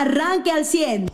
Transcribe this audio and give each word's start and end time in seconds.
arranque 0.00 0.50
al 0.50 0.64
100. 0.64 1.08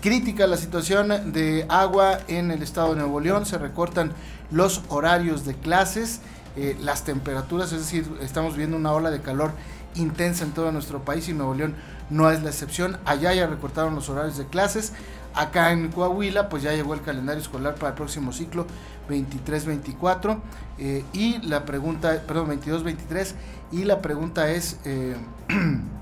Crítica 0.00 0.46
la 0.46 0.56
situación 0.56 1.32
de 1.32 1.64
agua 1.68 2.18
en 2.28 2.50
el 2.50 2.62
estado 2.62 2.90
de 2.90 3.00
Nuevo 3.00 3.20
León, 3.20 3.46
se 3.46 3.56
recortan 3.56 4.12
los 4.50 4.82
horarios 4.88 5.46
de 5.46 5.54
clases, 5.54 6.20
eh, 6.56 6.76
las 6.80 7.04
temperaturas, 7.04 7.72
es 7.72 7.80
decir, 7.80 8.06
estamos 8.20 8.56
viendo 8.56 8.76
una 8.76 8.92
ola 8.92 9.10
de 9.10 9.20
calor 9.20 9.52
intensa 9.94 10.44
en 10.44 10.52
todo 10.52 10.72
nuestro 10.72 11.04
país 11.04 11.28
y 11.28 11.32
Nuevo 11.32 11.54
León 11.54 11.74
no 12.10 12.30
es 12.30 12.42
la 12.42 12.50
excepción. 12.50 12.98
Allá 13.04 13.32
ya 13.32 13.46
recortaron 13.46 13.94
los 13.94 14.08
horarios 14.08 14.36
de 14.36 14.46
clases. 14.46 14.92
Acá 15.34 15.72
en 15.72 15.90
Coahuila, 15.90 16.48
pues 16.48 16.62
ya 16.62 16.72
llegó 16.72 16.94
el 16.94 17.00
calendario 17.00 17.40
escolar 17.42 17.74
para 17.74 17.88
el 17.88 17.94
próximo 17.94 18.32
ciclo 18.32 18.66
23-24. 19.08 20.38
Eh, 20.78 21.04
y 21.12 21.38
la 21.42 21.64
pregunta, 21.64 22.22
perdón, 22.26 22.60
22-23. 22.60 23.32
Y 23.72 23.84
la 23.84 24.00
pregunta 24.00 24.50
es, 24.50 24.78
eh, 24.84 25.16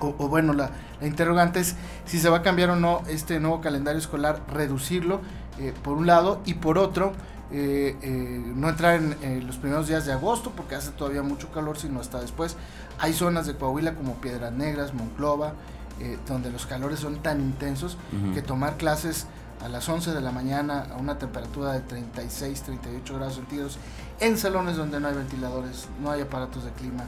o, 0.00 0.12
bueno, 0.28 0.52
la, 0.52 0.70
interrogante 1.00 1.60
es 1.60 1.76
si 2.04 2.18
se 2.18 2.28
va 2.28 2.38
a 2.38 2.42
cambiar 2.42 2.70
o 2.70 2.76
no 2.76 3.02
este 3.08 3.40
nuevo 3.40 3.60
calendario 3.60 3.98
escolar, 3.98 4.42
reducirlo, 4.52 5.20
eh, 5.58 5.72
por 5.82 5.96
un 5.96 6.06
lado, 6.06 6.40
y 6.44 6.54
por 6.54 6.78
otro, 6.78 7.12
no 7.50 8.68
entrar 8.68 8.96
en 8.96 9.46
los 9.46 9.56
primeros 9.56 9.86
días 9.86 10.04
de 10.04 10.12
agosto 10.12 10.50
porque 10.56 10.74
hace 10.74 10.90
todavía 10.90 11.22
mucho 11.22 11.52
calor, 11.52 11.78
sino 11.78 12.00
hasta 12.00 12.20
después. 12.20 12.56
Hay 12.98 13.12
zonas 13.12 13.46
de 13.46 13.54
Coahuila 13.54 13.94
como 13.94 14.14
Piedras 14.14 14.52
Negras, 14.52 14.94
Monclova, 14.94 15.54
eh, 15.98 16.18
donde 16.28 16.50
los 16.50 16.66
calores 16.66 16.98
son 17.00 17.22
tan 17.22 17.40
intensos 17.40 17.96
que 18.34 18.42
tomar 18.42 18.76
clases 18.76 19.26
a 19.64 19.68
las 19.70 19.88
11 19.88 20.12
de 20.12 20.20
la 20.20 20.30
mañana 20.30 20.86
a 20.92 20.96
una 20.96 21.16
temperatura 21.16 21.72
de 21.72 21.80
36, 21.80 22.62
38 22.64 23.14
grados 23.14 23.36
centígrados 23.36 23.78
en 24.20 24.36
salones 24.36 24.76
donde 24.76 25.00
no 25.00 25.08
hay 25.08 25.14
ventiladores, 25.14 25.88
no 26.02 26.10
hay 26.10 26.20
aparatos 26.20 26.64
de 26.64 26.70
clima, 26.72 27.04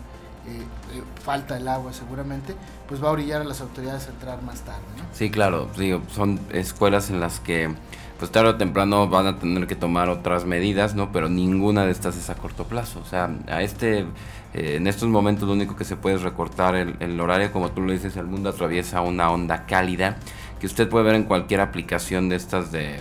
eh, 0.48 1.02
falta 1.22 1.56
el 1.56 1.68
agua 1.68 1.92
seguramente, 1.92 2.54
pues 2.86 3.02
va 3.02 3.08
a 3.08 3.12
orillar 3.12 3.42
a 3.42 3.44
las 3.44 3.60
autoridades 3.60 4.06
a 4.06 4.10
entrar 4.10 4.42
más 4.42 4.62
tarde. 4.62 4.82
Sí, 5.12 5.30
claro, 5.30 5.68
digo, 5.76 6.02
son 6.10 6.40
escuelas 6.52 7.10
en 7.10 7.20
las 7.20 7.40
que 7.40 7.74
pues 8.18 8.32
tarde 8.32 8.50
o 8.50 8.56
temprano 8.56 9.08
van 9.08 9.26
a 9.26 9.38
tener 9.38 9.66
que 9.66 9.76
tomar 9.76 10.08
otras 10.08 10.44
medidas, 10.44 10.94
¿no? 10.94 11.12
Pero 11.12 11.28
ninguna 11.28 11.84
de 11.84 11.92
estas 11.92 12.16
es 12.16 12.30
a 12.30 12.34
corto 12.34 12.64
plazo. 12.64 13.00
O 13.00 13.04
sea, 13.04 13.30
a 13.46 13.62
este, 13.62 14.00
eh, 14.54 14.74
en 14.76 14.88
estos 14.88 15.08
momentos 15.08 15.46
lo 15.46 15.54
único 15.54 15.76
que 15.76 15.84
se 15.84 15.96
puede 15.96 16.16
es 16.16 16.22
recortar 16.22 16.74
el, 16.74 17.20
horario, 17.20 17.52
como 17.52 17.70
tú 17.70 17.80
lo 17.80 17.92
dices, 17.92 18.16
el 18.16 18.26
mundo 18.26 18.48
atraviesa 18.48 19.02
una 19.02 19.30
onda 19.30 19.66
cálida 19.66 20.16
que 20.60 20.66
usted 20.66 20.88
puede 20.88 21.04
ver 21.04 21.14
en 21.14 21.24
cualquier 21.24 21.60
aplicación 21.60 22.28
de 22.28 22.36
estas 22.36 22.72
de, 22.72 22.98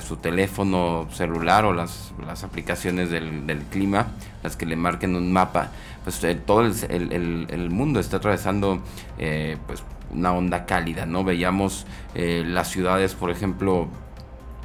su 0.00 0.16
teléfono 0.16 1.08
celular 1.12 1.64
o 1.64 1.72
las, 1.72 2.12
las 2.24 2.44
aplicaciones 2.44 3.10
del, 3.10 3.46
del, 3.46 3.60
clima, 3.64 4.08
las 4.42 4.56
que 4.56 4.66
le 4.66 4.76
marquen 4.76 5.16
un 5.16 5.32
mapa, 5.32 5.70
pues 6.04 6.22
eh, 6.24 6.34
todo 6.34 6.62
el, 6.62 7.46
el, 7.50 7.70
mundo 7.70 8.00
está 8.00 8.18
atravesando 8.18 8.80
eh, 9.18 9.56
pues 9.66 9.82
una 10.12 10.32
onda 10.32 10.66
cálida, 10.66 11.06
¿no? 11.06 11.22
Veíamos 11.24 11.86
las 12.14 12.68
ciudades, 12.68 13.14
por 13.14 13.30
ejemplo, 13.30 13.88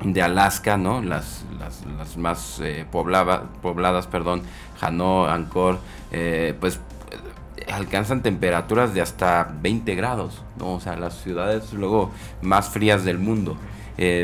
de 0.04 0.22
Alaska, 0.22 0.78
¿no? 0.78 1.02
Las, 1.02 1.46
las, 1.98 2.18
más 2.18 2.60
eh, 2.64 2.86
pobladas, 2.92 4.08
perdón, 4.08 4.42
Hanoi, 4.82 5.30
Angkor, 5.30 5.80
eh, 6.12 6.54
pues 6.60 6.76
eh, 6.76 6.80
alcanzan 7.72 8.22
temperaturas 8.22 8.94
de 8.94 9.02
hasta 9.02 9.56
20 9.61 9.95
grados, 9.95 10.42
¿no? 10.58 10.73
O 10.73 10.80
sea, 10.80 10.95
las 10.95 11.22
ciudades 11.22 11.73
luego 11.73 12.11
más 12.42 12.70
frías 12.70 13.03
del 13.03 13.20
mundo. 13.20 13.58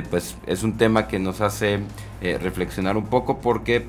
pues 0.10 0.36
es 0.48 0.64
un 0.64 0.78
tema 0.78 1.08
que 1.08 1.20
nos 1.20 1.42
hace 1.42 1.80
reflexionar 2.22 2.98
un 2.98 3.08
poco 3.08 3.40
porque 3.40 3.88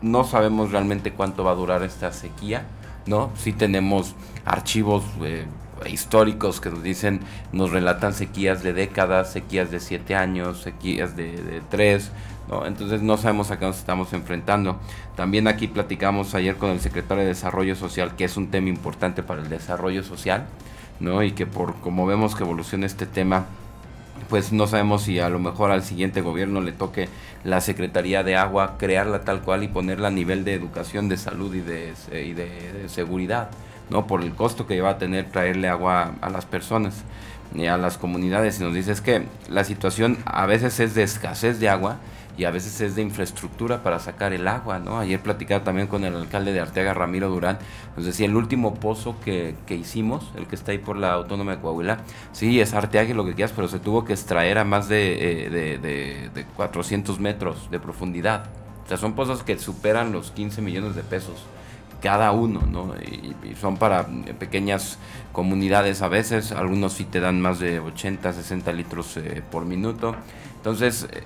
no 0.00 0.24
sabemos 0.24 0.70
realmente 0.70 1.12
cuánto 1.12 1.44
va 1.44 1.52
a 1.52 1.54
durar 1.54 1.82
esta 1.82 2.12
sequía, 2.12 2.66
¿no? 3.06 3.30
Sí 3.36 3.52
tenemos 3.52 4.14
archivos 4.44 5.02
históricos 5.86 6.60
que 6.60 6.70
nos 6.70 6.82
dicen, 6.82 7.20
nos 7.52 7.70
relatan 7.70 8.14
sequías 8.14 8.62
de 8.62 8.72
décadas, 8.72 9.32
sequías 9.32 9.70
de 9.70 9.80
siete 9.80 10.14
años, 10.14 10.62
sequías 10.62 11.16
de, 11.16 11.62
tres, 11.70 12.10
¿no? 12.48 12.66
entonces 12.66 13.02
no 13.02 13.16
sabemos 13.16 13.50
a 13.50 13.58
qué 13.58 13.66
nos 13.66 13.78
estamos 13.78 14.12
enfrentando. 14.12 14.78
También 15.16 15.48
aquí 15.48 15.68
platicamos 15.68 16.34
ayer 16.34 16.56
con 16.56 16.70
el 16.70 16.80
secretario 16.80 17.22
de 17.22 17.28
Desarrollo 17.28 17.76
Social, 17.76 18.16
que 18.16 18.24
es 18.24 18.36
un 18.36 18.50
tema 18.50 18.68
importante 18.68 19.22
para 19.22 19.42
el 19.42 19.48
desarrollo 19.48 20.02
social, 20.02 20.46
¿no? 21.00 21.22
y 21.22 21.32
que 21.32 21.46
por 21.46 21.74
como 21.76 22.06
vemos 22.06 22.34
que 22.34 22.44
evoluciona 22.44 22.86
este 22.86 23.06
tema, 23.06 23.46
pues 24.28 24.52
no 24.52 24.66
sabemos 24.66 25.02
si 25.02 25.18
a 25.20 25.28
lo 25.28 25.38
mejor 25.38 25.70
al 25.70 25.82
siguiente 25.82 26.20
gobierno 26.22 26.60
le 26.60 26.72
toque 26.72 27.08
la 27.42 27.60
Secretaría 27.60 28.22
de 28.22 28.36
Agua 28.36 28.76
crearla 28.78 29.20
tal 29.22 29.42
cual 29.42 29.64
y 29.64 29.68
ponerla 29.68 30.08
a 30.08 30.10
nivel 30.10 30.44
de 30.44 30.54
educación, 30.54 31.08
de 31.08 31.18
salud 31.18 31.54
y 31.54 31.60
de, 31.60 31.92
y 32.12 32.32
de 32.32 32.88
seguridad. 32.88 33.50
¿No? 33.90 34.06
Por 34.06 34.22
el 34.22 34.34
costo 34.34 34.66
que 34.66 34.80
va 34.80 34.90
a 34.90 34.98
tener 34.98 35.30
traerle 35.30 35.68
agua 35.68 36.14
a 36.20 36.30
las 36.30 36.46
personas 36.46 37.04
y 37.54 37.66
a 37.66 37.76
las 37.76 37.98
comunidades. 37.98 38.60
Y 38.60 38.64
nos 38.64 38.74
dice 38.74 38.92
es 38.92 39.00
que 39.00 39.26
la 39.48 39.64
situación 39.64 40.18
a 40.24 40.46
veces 40.46 40.80
es 40.80 40.94
de 40.94 41.02
escasez 41.02 41.60
de 41.60 41.68
agua 41.68 41.98
y 42.36 42.44
a 42.44 42.50
veces 42.50 42.80
es 42.80 42.96
de 42.96 43.02
infraestructura 43.02 43.84
para 43.84 44.00
sacar 44.00 44.32
el 44.32 44.48
agua, 44.48 44.80
¿no? 44.80 44.98
Ayer 44.98 45.20
platicaba 45.20 45.62
también 45.62 45.86
con 45.86 46.04
el 46.04 46.16
alcalde 46.16 46.52
de 46.52 46.60
Arteaga, 46.60 46.92
Ramiro 46.92 47.28
Durán, 47.28 47.58
nos 47.96 48.06
decía, 48.06 48.26
el 48.26 48.34
último 48.34 48.74
pozo 48.74 49.14
que, 49.24 49.54
hicimos, 49.68 50.32
el 50.36 50.48
que 50.48 50.56
está 50.56 50.72
ahí 50.72 50.78
por 50.78 50.96
la 50.96 51.12
Autónoma 51.12 51.54
de 51.54 51.62
Coahuila, 51.62 51.98
sí, 52.32 52.60
es 52.60 52.74
Arteaga 52.74 53.10
y 53.10 53.14
lo 53.14 53.24
que 53.24 53.34
quieras, 53.34 53.52
pero 53.54 53.68
se 53.68 53.78
tuvo 53.78 54.04
que 54.04 54.14
extraer 54.14 54.58
a 54.58 54.64
más 54.64 54.88
de, 54.88 55.44
eh, 55.44 55.50
de, 55.50 56.30
de 56.34 56.44
400 56.56 57.20
metros 57.20 57.70
de 57.70 57.78
profundidad. 57.78 58.46
O 58.84 58.88
sea, 58.88 58.96
son 58.96 59.14
pozos 59.14 59.44
que 59.44 59.56
superan 59.56 60.10
los 60.10 60.32
15 60.32 60.60
millones 60.60 60.96
de 60.96 61.04
pesos 61.04 61.44
cada 62.04 62.32
uno, 62.32 62.60
¿no? 62.70 62.94
Y, 63.00 63.54
son 63.58 63.78
para 63.78 64.06
pequeñas 64.38 64.98
comunidades 65.32 66.02
a 66.02 66.08
veces, 66.08 66.52
algunos 66.52 66.92
sí 66.92 67.04
te 67.04 67.18
dan 67.18 67.40
más 67.40 67.60
de 67.60 67.80
80, 67.80 68.30
60 68.30 68.72
litros 68.72 69.16
eh, 69.16 69.42
por 69.50 69.64
minuto. 69.64 70.14
Entonces, 70.56 71.08
eh, 71.10 71.22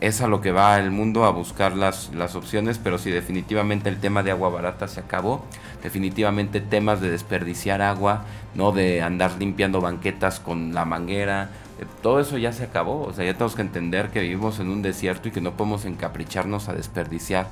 es 0.00 0.22
a 0.22 0.28
lo 0.28 0.40
que 0.40 0.50
va 0.50 0.78
el 0.78 0.90
mundo 0.90 1.24
a 1.24 1.30
buscar 1.30 1.76
las, 1.76 2.14
las 2.14 2.34
opciones, 2.34 2.78
pero 2.78 2.96
si 2.96 3.10
definitivamente 3.10 3.90
el 3.90 4.00
tema 4.00 4.22
de 4.22 4.30
agua 4.30 4.48
barata 4.48 4.88
se 4.88 5.00
acabó, 5.00 5.44
definitivamente 5.82 6.62
temas 6.62 7.02
de 7.02 7.10
desperdiciar 7.10 7.82
agua, 7.82 8.24
no 8.54 8.72
de 8.72 9.02
andar 9.02 9.32
limpiando 9.38 9.82
banquetas 9.82 10.40
con 10.40 10.72
la 10.72 10.86
manguera, 10.86 11.50
eh, 11.78 11.84
todo 12.00 12.20
eso 12.20 12.38
ya 12.38 12.52
se 12.52 12.64
acabó, 12.64 13.02
o 13.02 13.12
sea, 13.12 13.26
ya 13.26 13.34
tenemos 13.34 13.54
que 13.54 13.62
entender 13.62 14.08
que 14.08 14.20
vivimos 14.20 14.60
en 14.60 14.70
un 14.70 14.80
desierto 14.80 15.28
y 15.28 15.30
que 15.30 15.42
no 15.42 15.58
podemos 15.58 15.84
encapricharnos 15.84 16.70
a 16.70 16.72
desperdiciar 16.72 17.48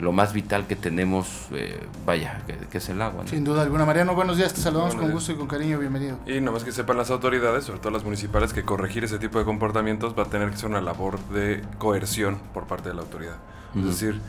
lo 0.00 0.12
más 0.12 0.32
vital 0.32 0.66
que 0.66 0.76
tenemos, 0.76 1.48
eh, 1.52 1.78
vaya, 2.06 2.42
que, 2.70 2.78
es 2.78 2.88
el 2.88 3.02
agua. 3.02 3.24
Sin 3.26 3.44
duda 3.44 3.62
alguna. 3.62 3.84
Mariano, 3.84 4.14
buenos 4.14 4.38
días, 4.38 4.54
te 4.54 4.60
saludamos 4.60 4.94
con 4.94 5.10
gusto 5.10 5.32
y 5.32 5.34
con 5.34 5.46
cariño, 5.46 5.78
bienvenido. 5.78 6.18
Y 6.26 6.40
nomás 6.40 6.64
que 6.64 6.72
sepan 6.72 6.96
las 6.96 7.10
autoridades, 7.10 7.64
sobre 7.64 7.80
todo 7.80 7.92
las 7.92 8.02
municipales, 8.02 8.52
que 8.52 8.62
corregir 8.62 9.04
ese 9.04 9.18
tipo 9.18 9.38
de 9.38 9.44
comportamientos 9.44 10.18
va 10.18 10.22
a 10.24 10.26
tener 10.26 10.50
que 10.50 10.56
ser 10.56 10.70
una 10.70 10.80
labor 10.80 11.18
de 11.28 11.62
coerción 11.78 12.38
por 12.54 12.66
parte 12.66 12.88
de 12.88 12.94
la 12.94 13.02
autoridad. 13.02 13.36
Es 13.76 13.84
decir, 13.84 14.20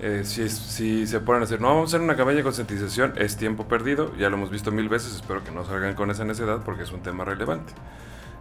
eh, 0.00 0.22
si, 0.24 0.48
si 0.48 1.06
se 1.06 1.20
ponen 1.20 1.42
a 1.42 1.46
decir, 1.46 1.60
no, 1.60 1.68
vamos 1.68 1.84
a 1.84 1.96
hacer 1.96 2.02
una 2.02 2.14
campaña 2.14 2.38
de 2.38 2.42
concientización, 2.44 3.14
es 3.16 3.36
tiempo 3.36 3.66
perdido, 3.66 4.14
ya 4.16 4.28
lo 4.28 4.36
hemos 4.36 4.50
visto 4.50 4.70
mil 4.70 4.88
veces, 4.88 5.14
espero 5.14 5.42
que 5.42 5.50
no 5.50 5.64
salgan 5.64 5.94
con 5.94 6.10
esa 6.10 6.24
necedad 6.24 6.60
porque 6.64 6.82
es 6.82 6.92
un 6.92 7.00
tema 7.00 7.24
relevante. 7.24 7.72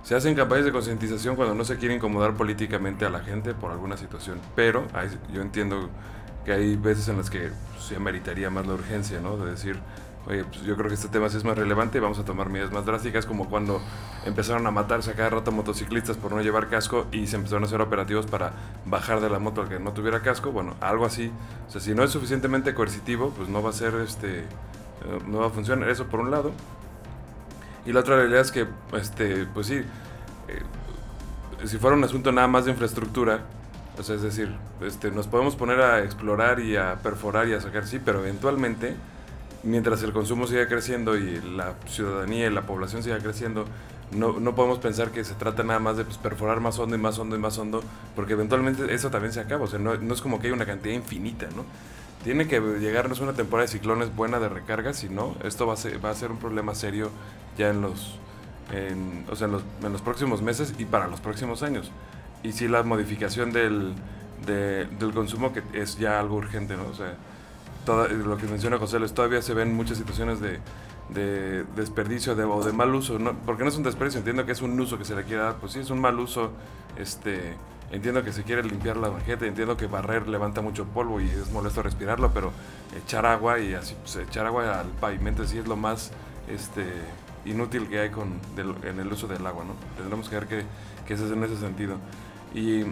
Se 0.03 0.13
hacen 0.13 0.36
campañas 0.36 0.66
de 0.66 0.72
concientización 0.72 1.36
cuando 1.36 1.56
no 1.56 1.63
se 1.63 1.78
quiere 1.78 1.96
incomodar 1.96 2.36
políticamente 2.36 3.06
a 3.06 3.09
la 3.09 3.22
gente 3.22 3.56
por 3.56 3.72
alguna 3.72 3.97
situación, 3.97 4.40
pero 4.56 4.86
yo 5.34 5.42
entiendo 5.42 5.90
que 6.45 6.53
hay 6.53 6.75
veces 6.75 7.07
en 7.09 7.17
las 7.17 7.29
que 7.29 7.51
pues, 7.73 7.85
se 7.85 7.95
ameritaría 7.95 8.50
más 8.50 8.66
la 8.67 8.75
urgencia, 8.75 9.19
¿no? 9.19 9.35
De 9.38 9.51
decir, 9.51 9.79
oye, 10.28 10.44
pues 10.44 10.61
yo 10.63 10.75
creo 10.75 10.88
que 10.88 10.94
este 10.94 11.07
tema 11.07 11.28
sí 11.29 11.38
es 11.38 11.44
más 11.44 11.57
relevante 11.57 11.97
y 11.97 12.01
vamos 12.01 12.19
a 12.19 12.25
tomar 12.25 12.50
medidas 12.50 12.72
más 12.72 12.85
drásticas, 12.85 13.25
como 13.25 13.50
cuando 13.50 13.81
empezaron 14.25 14.66
a 14.67 14.72
matarse 14.72 15.11
a 15.11 15.16
cada 15.16 15.31
rato 15.31 15.51
motociclistas 15.51 16.17
por 16.17 16.31
no 16.31 16.41
llevar 16.41 16.69
casco 16.69 17.07
y 17.11 17.28
se 17.28 17.35
empezaron 17.35 17.63
a 17.63 17.67
hacer 17.67 17.81
operativos 17.81 18.25
para 18.28 18.53
bajar 18.85 19.19
de 19.22 19.29
la 19.29 19.39
moto 19.39 19.61
al 19.61 19.69
que 19.69 19.79
no 19.79 19.91
tuviera 19.94 20.22
casco, 20.22 20.51
bueno, 20.51 20.75
algo 20.81 21.06
así. 21.06 21.31
O 21.67 21.72
sea, 21.72 21.81
si 21.81 21.94
no 21.94 22.03
es 22.03 22.11
suficientemente 22.11 22.73
coercitivo, 22.73 23.31
pues 23.35 23.50
no 23.50 23.62
va 23.62 23.72
a 23.72 23.73
ser, 23.73 23.95
este, 23.95 24.39
eh, 24.39 24.45
no 25.27 25.39
va 25.39 25.47
a 25.47 25.50
funcionar. 25.50 25.89
Eso 25.89 26.06
por 26.06 26.19
un 26.19 26.31
lado. 26.31 26.51
Y 27.85 27.94
la 27.94 28.00
otra 28.00 28.16
realidad 28.16 28.41
es 28.41 28.51
que, 28.51 28.67
este, 28.94 29.45
pues 29.53 29.67
sí, 29.67 29.75
eh, 29.75 30.62
si 31.65 31.77
fuera 31.77 31.95
un 31.95 32.03
asunto 32.03 32.31
nada 32.31 32.47
más 32.47 32.65
de 32.65 32.71
infraestructura, 32.71 33.42
o 33.97 34.03
sea, 34.03 34.15
es 34.15 34.21
decir, 34.21 34.53
este, 34.81 35.12
nos 35.12 35.27
podemos 35.27 35.56
poner 35.56 35.80
a 35.81 36.03
explorar 36.03 36.59
y 36.59 36.75
a 36.75 36.95
perforar 37.01 37.47
y 37.47 37.53
a 37.53 37.62
sacar, 37.62 37.88
sí, 37.88 38.00
pero 38.03 38.19
eventualmente, 38.19 38.95
mientras 39.63 40.03
el 40.03 40.12
consumo 40.12 40.47
siga 40.47 40.68
creciendo 40.68 41.18
y 41.18 41.42
la 41.42 41.75
ciudadanía 41.88 42.47
y 42.47 42.50
la 42.50 42.63
población 42.63 43.03
siga 43.03 43.19
creciendo, 43.19 43.65
no, 44.12 44.39
no 44.39 44.56
podemos 44.56 44.80
pensar 44.80 45.12
que 45.12 45.24
se 45.24 45.33
trata 45.33 45.63
nada 45.63 45.80
más 45.80 45.97
de 45.97 46.06
pues, 46.06 46.18
perforar 46.18 46.59
más 46.59 46.77
hondo 46.77 46.95
y 46.95 47.00
más 47.00 47.18
hondo 47.18 47.36
y 47.36 47.39
más 47.39 47.57
hondo, 47.57 47.83
porque 48.15 48.33
eventualmente 48.33 48.94
eso 48.94 49.09
también 49.09 49.33
se 49.33 49.39
acaba. 49.39 49.63
O 49.63 49.68
sea, 49.68 49.80
no, 49.80 49.95
no 49.95 50.13
es 50.13 50.21
como 50.21 50.39
que 50.39 50.47
hay 50.47 50.53
una 50.53 50.65
cantidad 50.65 50.94
infinita, 50.94 51.47
¿no? 51.56 51.65
Tiene 52.24 52.47
que 52.47 52.59
llegarnos 52.59 53.19
una 53.19 53.33
temporada 53.33 53.68
de 53.68 53.71
ciclones 53.71 54.15
buena 54.15 54.39
de 54.39 54.50
recarga, 54.50 54.94
si 54.94 55.09
no, 55.09 55.36
esto 55.44 55.68
va 55.68 55.74
a 55.74 55.77
ser, 55.77 56.03
va 56.03 56.09
a 56.09 56.15
ser 56.15 56.31
un 56.31 56.38
problema 56.38 56.74
serio 56.74 57.12
ya 57.57 57.69
en 57.69 57.81
los, 57.81 58.19
o 59.30 59.36
sea, 59.36 59.45
en 59.45 59.53
los, 59.53 59.63
en 59.83 59.92
los 59.92 60.01
próximos 60.01 60.42
meses 60.42 60.74
y 60.77 60.86
para 60.86 61.07
los 61.07 61.21
próximos 61.21 61.62
años 61.62 61.92
y 62.43 62.51
sí 62.51 62.67
la 62.67 62.83
modificación 62.83 63.51
del, 63.51 63.93
del 64.45 65.13
consumo 65.13 65.53
que 65.53 65.63
es 65.73 65.97
ya 65.97 66.19
algo 66.19 66.35
urgente, 66.35 66.75
¿no? 66.77 66.85
O 66.87 66.93
sea, 66.93 67.15
todo, 67.85 68.07
lo 68.07 68.37
que 68.37 68.47
menciona 68.47 68.77
José, 68.77 68.99
todavía 69.09 69.41
se 69.41 69.53
ven 69.53 69.73
muchas 69.73 69.97
situaciones 69.97 70.39
de 70.39 70.59
de 71.09 71.63
desperdicio 71.75 72.35
de, 72.35 72.43
o 72.43 72.63
de 72.63 72.73
mal 72.73 72.93
uso, 72.93 73.19
no, 73.19 73.33
porque 73.45 73.63
no 73.63 73.69
es 73.69 73.77
un 73.77 73.83
desperdicio, 73.83 74.19
entiendo 74.19 74.45
que 74.45 74.51
es 74.51 74.61
un 74.61 74.79
uso 74.79 74.97
que 74.97 75.05
se 75.05 75.15
le 75.15 75.23
quiere 75.23 75.43
dar, 75.43 75.55
pues 75.55 75.73
sí, 75.73 75.79
es 75.79 75.89
un 75.89 75.99
mal 75.99 76.19
uso, 76.19 76.51
este, 76.97 77.55
entiendo 77.91 78.23
que 78.23 78.33
se 78.33 78.43
quiere 78.43 78.63
limpiar 78.63 78.97
la 78.97 79.09
banqueta, 79.09 79.45
entiendo 79.45 79.77
que 79.77 79.87
barrer 79.87 80.27
levanta 80.27 80.61
mucho 80.61 80.85
polvo 80.85 81.21
y 81.21 81.29
es 81.29 81.51
molesto 81.51 81.83
respirarlo, 81.83 82.31
pero 82.33 82.51
echar 82.97 83.25
agua 83.25 83.59
y 83.59 83.73
así, 83.75 83.95
pues, 84.01 84.15
echar 84.15 84.45
agua 84.47 84.79
al 84.79 84.87
pavimento 84.87 85.45
sí 85.45 85.59
es 85.59 85.67
lo 85.67 85.75
más 85.75 86.11
este, 86.47 86.85
inútil 87.45 87.88
que 87.88 88.00
hay 88.00 88.09
con, 88.09 88.39
en 88.57 89.00
el 89.00 89.12
uso 89.12 89.27
del 89.27 89.45
agua, 89.45 89.63
¿no? 89.63 89.74
Tendremos 89.97 90.30
que 90.30 90.36
ver 90.36 90.47
que, 90.47 90.63
que 91.07 91.13
es 91.13 91.21
en 91.21 91.44
ese 91.44 91.57
sentido. 91.57 91.97
Y, 92.53 92.83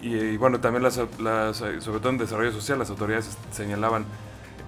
y, 0.00 0.36
bueno, 0.36 0.60
también 0.60 0.82
las, 0.82 1.00
las, 1.20 1.56
sobre 1.56 2.00
todo 2.00 2.10
en 2.10 2.18
desarrollo 2.18 2.52
social, 2.52 2.78
las 2.78 2.90
autoridades 2.90 3.36
señalaban 3.50 4.04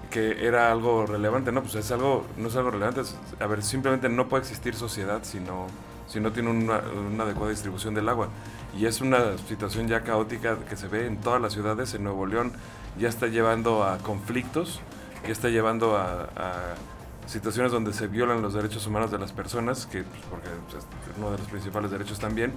que 0.09 0.45
era 0.45 0.71
algo 0.71 1.05
relevante, 1.05 1.51
no, 1.51 1.61
pues 1.61 1.75
es 1.75 1.91
algo, 1.91 2.25
no 2.37 2.49
es 2.49 2.55
algo 2.57 2.71
relevante, 2.71 3.01
a 3.39 3.47
ver, 3.47 3.63
simplemente 3.63 4.09
no 4.09 4.27
puede 4.27 4.41
existir 4.41 4.75
sociedad 4.75 5.21
si 5.23 5.39
no, 5.39 5.67
si 6.07 6.19
no 6.19 6.33
tiene 6.33 6.49
una, 6.49 6.81
una, 7.09 7.23
adecuada 7.23 7.51
distribución 7.51 7.93
del 7.93 8.09
agua. 8.09 8.27
Y 8.77 8.85
es 8.85 8.99
una 8.99 9.37
situación 9.37 9.87
ya 9.87 10.01
caótica 10.01 10.57
que 10.69 10.75
se 10.75 10.87
ve 10.87 11.07
en 11.07 11.17
todas 11.17 11.41
las 11.41 11.53
ciudades, 11.53 11.93
en 11.93 12.03
Nuevo 12.03 12.25
León 12.25 12.51
ya 12.99 13.09
está 13.09 13.27
llevando 13.27 13.83
a 13.83 13.97
conflictos, 13.99 14.81
ya 15.23 15.31
está 15.31 15.49
llevando 15.49 15.97
a, 15.97 16.27
situaciones 17.31 17.71
donde 17.71 17.93
se 17.93 18.07
violan 18.07 18.41
los 18.41 18.53
derechos 18.53 18.85
humanos 18.85 19.09
de 19.09 19.17
las 19.17 19.31
personas, 19.31 19.85
que 19.85 20.03
pues, 20.03 20.21
porque 20.29 20.49
pues, 20.69 20.83
es 20.83 21.17
uno 21.17 21.31
de 21.31 21.37
los 21.37 21.47
principales 21.47 21.89
derechos 21.89 22.19
también, 22.19 22.53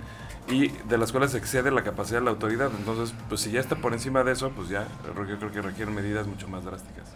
y 0.48 0.68
de 0.68 0.98
las 0.98 1.12
cuales 1.12 1.34
excede 1.34 1.70
la 1.70 1.84
capacidad 1.84 2.18
de 2.18 2.24
la 2.24 2.32
autoridad. 2.32 2.70
Entonces, 2.76 3.14
pues 3.28 3.40
si 3.40 3.52
ya 3.52 3.60
está 3.60 3.76
por 3.76 3.92
encima 3.92 4.24
de 4.24 4.32
eso, 4.32 4.50
pues 4.50 4.68
ya 4.68 4.86
yo 5.04 5.38
creo 5.38 5.52
que 5.52 5.62
requieren 5.62 5.94
medidas 5.94 6.26
mucho 6.26 6.48
más 6.48 6.64
drásticas. 6.64 7.06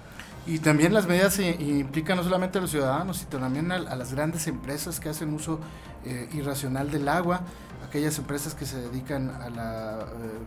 Y 0.46 0.60
también 0.60 0.94
las 0.94 1.06
medidas 1.06 1.38
implican 1.40 2.16
no 2.16 2.24
solamente 2.24 2.56
a 2.56 2.60
los 2.62 2.70
ciudadanos, 2.70 3.18
sino 3.18 3.38
también 3.38 3.70
a, 3.70 3.78
las 3.78 4.14
grandes 4.14 4.46
empresas 4.46 4.98
que 4.98 5.10
hacen 5.10 5.34
uso 5.34 5.60
eh, 6.06 6.28
irracional 6.32 6.90
del 6.90 7.06
agua, 7.08 7.42
aquellas 7.86 8.16
empresas 8.18 8.54
que 8.54 8.64
se 8.64 8.80
dedican 8.80 9.30
a 9.30 9.50
la, 9.50 9.98
eh, 10.00 10.38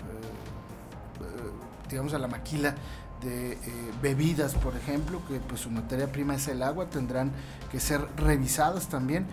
eh, 1.19 1.51
digamos, 1.87 2.15
a 2.15 2.19
la 2.19 2.27
maquila 2.27 2.73
de 3.23 3.57
bebidas, 4.01 4.55
por 4.55 4.75
ejemplo, 4.75 5.21
que 5.27 5.39
pues 5.39 5.61
su 5.61 5.69
materia 5.69 6.11
prima 6.11 6.35
es 6.35 6.47
el 6.47 6.63
agua, 6.63 6.89
tendrán 6.89 7.31
que 7.71 7.79
ser 7.79 8.07
revisadas 8.17 8.87
también. 8.87 9.25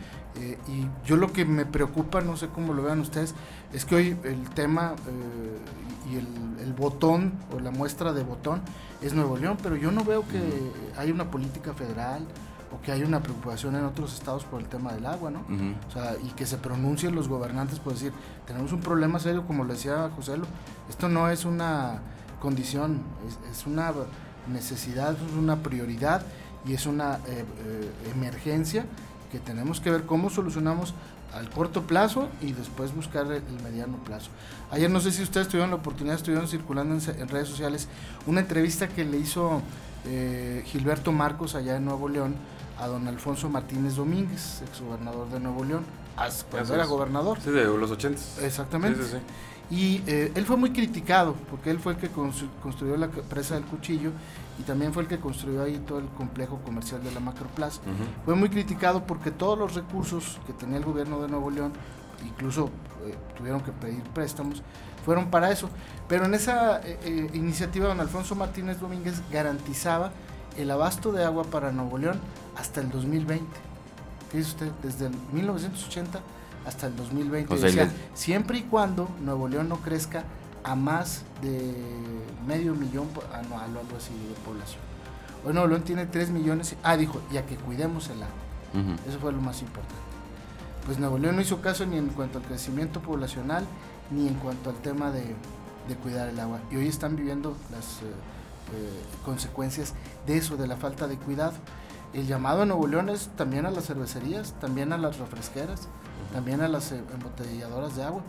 y 0.69 0.87
yo 1.06 1.17
lo 1.17 1.32
que 1.32 1.44
me 1.44 1.67
preocupa, 1.67 2.20
no 2.20 2.37
sé 2.37 2.49
cómo 2.49 2.75
lo 2.75 2.82
vean 2.82 3.00
ustedes, 3.00 3.35
es 3.73 3.85
que 3.85 3.94
hoy 3.96 4.17
el 4.25 4.49
tema 4.50 4.94
y 6.11 6.17
el, 6.17 6.29
el, 6.64 6.73
botón 6.73 7.32
o 7.55 7.61
la 7.61 7.70
muestra 7.70 8.12
de 8.12 8.23
botón 8.23 8.62
es 9.02 9.14
Nuevo 9.14 9.37
León, 9.37 9.58
pero 9.62 9.76
yo 9.76 9.90
no 9.90 10.05
veo 10.05 10.26
que 10.26 10.40
hay 10.96 11.11
una 11.11 11.31
política 11.31 11.75
federal 11.75 12.26
o 12.73 12.81
que 12.82 12.93
hay 12.93 13.02
una 13.02 13.23
preocupación 13.23 13.76
en 13.76 13.85
otros 13.85 14.14
estados 14.14 14.44
por 14.44 14.61
el 14.61 14.69
tema 14.69 14.93
del 14.93 15.06
agua, 15.06 15.31
¿no? 15.31 15.44
O 15.88 15.90
sea, 15.90 16.17
y 16.23 16.29
que 16.32 16.46
se 16.46 16.58
pronuncien 16.58 17.14
los 17.14 17.29
gobernantes 17.29 17.79
por 17.79 17.94
decir, 17.94 18.12
tenemos 18.46 18.73
un 18.73 18.81
problema 18.81 19.19
serio, 19.19 19.46
como 19.46 19.64
le 19.64 19.75
decía 19.75 20.11
José 20.14 20.37
Lo, 20.37 20.46
esto 20.88 21.08
no 21.08 21.31
es 21.31 21.44
una 21.44 22.00
condición, 22.40 23.00
es, 23.50 23.67
una 23.67 23.93
necesidad, 24.52 25.12
es 25.14 25.37
una 25.37 25.56
prioridad 25.62 26.23
y 26.67 26.75
es 26.75 26.87
una 26.87 27.17
eh, 27.26 27.44
eh, 27.67 27.93
emergencia 28.14 28.85
que 29.31 29.38
tenemos 29.38 29.81
que 29.81 29.90
ver 29.90 30.05
cómo 30.05 30.31
solucionamos 30.31 30.94
al 31.35 31.50
corto 31.50 31.82
plazo 31.82 32.29
y 32.40 32.52
después 32.52 32.94
buscar 32.94 33.31
el, 33.31 33.43
mediano 33.62 33.99
plazo. 33.99 34.31
Ayer 34.70 34.90
no 34.90 35.00
sé 35.00 35.12
si 35.12 35.23
ustedes 35.23 35.49
tuvieron 35.49 35.70
la 35.70 35.76
oportunidad, 35.76 36.17
estuvieron 36.17 36.49
circulando 36.49 36.94
en, 36.94 37.29
redes 37.29 37.49
sociales 37.49 37.88
una 38.26 38.40
entrevista 38.40 38.88
que 38.88 39.05
le 39.05 39.19
hizo 39.19 39.61
eh, 40.06 40.62
Gilberto 40.67 41.12
Marcos 41.12 41.55
allá 41.55 41.76
en 41.76 41.85
Nuevo 41.85 42.08
León 42.08 42.35
a 42.79 42.87
don 42.87 43.06
Alfonso 43.08 43.49
Martínez 43.50 43.96
Domínguez, 43.96 44.62
exgobernador 44.62 45.29
de 45.31 45.40
Nuevo 45.40 45.64
León, 45.64 45.85
cuando 46.50 46.75
era 46.75 46.85
gobernador. 46.85 47.38
Sí, 47.43 47.50
de 47.50 47.64
los 47.64 47.90
80. 47.90 48.20
Exactamente. 48.43 49.02
Sí, 49.02 49.11
sí, 49.12 49.19
y 49.70 50.03
eh, 50.06 50.32
él 50.35 50.47
fue 50.47 50.56
muy 50.56 50.73
criticado 50.73 51.35
porque 51.50 51.70
él 51.70 51.79
fue 51.79 51.93
el 51.93 51.99
que 51.99 52.09
construyó 52.09 52.97
la 52.97 53.09
presa 53.09 53.55
del 53.55 53.65
cuchillo 53.65 54.12
y 54.59 54.62
también 54.62 54.94
fue 54.94 55.03
el 55.03 55.09
que 55.09 55.19
construyó 55.19 55.62
ahí 55.62 55.79
todo 55.87 55.99
el 55.99 56.06
complejo 56.06 56.59
comercial 56.65 57.03
de 57.05 57.12
la 57.12 57.20
Macroplaza. 57.20 57.81
Fue 58.25 58.35
muy 58.35 58.49
criticado 58.49 59.06
porque 59.06 59.31
todos 59.31 59.59
los 59.59 59.75
recursos 59.75 60.41
que 60.47 60.53
tenía 60.53 60.79
el 60.79 60.85
gobierno 60.85 61.20
de 61.20 61.29
Nuevo 61.29 61.50
León, 61.50 61.73
incluso 62.26 62.70
eh, 63.06 63.15
tuvieron 63.37 63.61
que 63.61 63.73
pedir 63.73 64.03
préstamos, 64.15 64.62
fueron 65.05 65.31
para 65.31 65.53
eso. 65.53 65.69
Pero 66.09 66.25
en 66.25 66.35
esa 66.35 66.81
eh, 66.82 67.31
iniciativa 67.35 67.88
don 67.88 68.00
Alfonso 68.00 68.35
Martínez 68.35 68.81
Domínguez 68.81 69.23
garantizaba 69.31 70.12
el 70.56 70.71
abasto 70.71 71.12
de 71.12 71.25
agua 71.25 71.44
para 71.44 71.73
Nuevo 71.73 71.99
León 71.99 72.19
hasta 72.56 72.81
el 72.81 72.91
2020. 72.91 73.44
Fíjese 74.31 74.50
usted, 74.50 74.73
desde 74.82 75.06
el 75.06 75.12
1980 75.32 76.21
hasta 76.69 76.87
el 76.87 76.97
2020. 76.97 77.56
siempre 78.15 78.59
y 78.59 78.62
cuando 78.62 79.09
Nuevo 79.25 79.49
León 79.49 79.69
no 79.70 79.79
crezca 79.79 80.25
a 80.62 80.75
más 80.75 81.23
de 81.41 81.75
medio 82.47 82.75
millón 82.75 83.09
anual 83.32 83.75
o 83.75 83.81
algo 83.81 83.97
así 83.97 84.12
de 84.12 84.35
población. 84.44 84.82
Hoy 85.47 85.55
Nuevo 85.55 85.69
León 85.69 85.82
tiene 85.82 86.05
3 86.05 86.31
millones. 86.31 86.76
Ah, 86.82 86.97
dijo, 86.97 87.23
y 87.32 87.38
a 87.38 87.47
que 87.47 87.56
cuidemos 87.56 88.09
el 88.11 88.23
agua. 88.23 88.99
Eso 89.09 89.19
fue 89.19 89.32
lo 89.32 89.41
más 89.41 89.62
importante. 89.62 89.94
Pues 90.85 90.99
Nuevo 90.99 91.19
León 91.19 91.37
no 91.37 91.43
hizo 91.43 91.62
caso 91.62 91.87
ni 91.87 91.97
en 91.97 92.09
cuanto 92.09 92.38
al 92.38 92.44
crecimiento 92.44 93.00
poblacional, 93.00 93.67
ni 94.11 94.29
en 94.29 94.35
cuanto 94.35 94.69
al 94.69 94.76
tema 94.76 95.11
de, 95.11 95.35
cuidar 96.03 96.29
el 96.29 96.38
agua. 96.38 96.61
Y 96.71 96.76
hoy 96.76 96.87
están 96.87 97.17
viviendo 97.17 97.56
las 97.71 98.03
eh, 98.03 98.12
eh, 98.75 99.03
consecuencias 99.25 99.94
de 100.26 100.37
eso, 100.37 100.59
de 100.59 100.67
la 100.67 100.76
falta 100.76 101.06
de 101.06 101.17
cuidado. 101.17 101.55
El 102.12 102.26
llamado 102.26 102.62
a 102.62 102.67
Nuevo 102.67 102.87
León 102.87 103.09
es 103.09 103.29
también 103.37 103.64
a 103.64 103.71
las 103.71 103.87
cervecerías, 103.87 104.53
también 104.61 104.93
a 104.93 104.99
las 104.99 105.19
refresqueras, 105.19 105.88
también 106.32 106.61
a 106.61 106.69
las 106.69 106.93
eh, 106.93 107.03
embotelladoras 107.12 107.97
de 107.97 108.05
agua. 108.05 108.23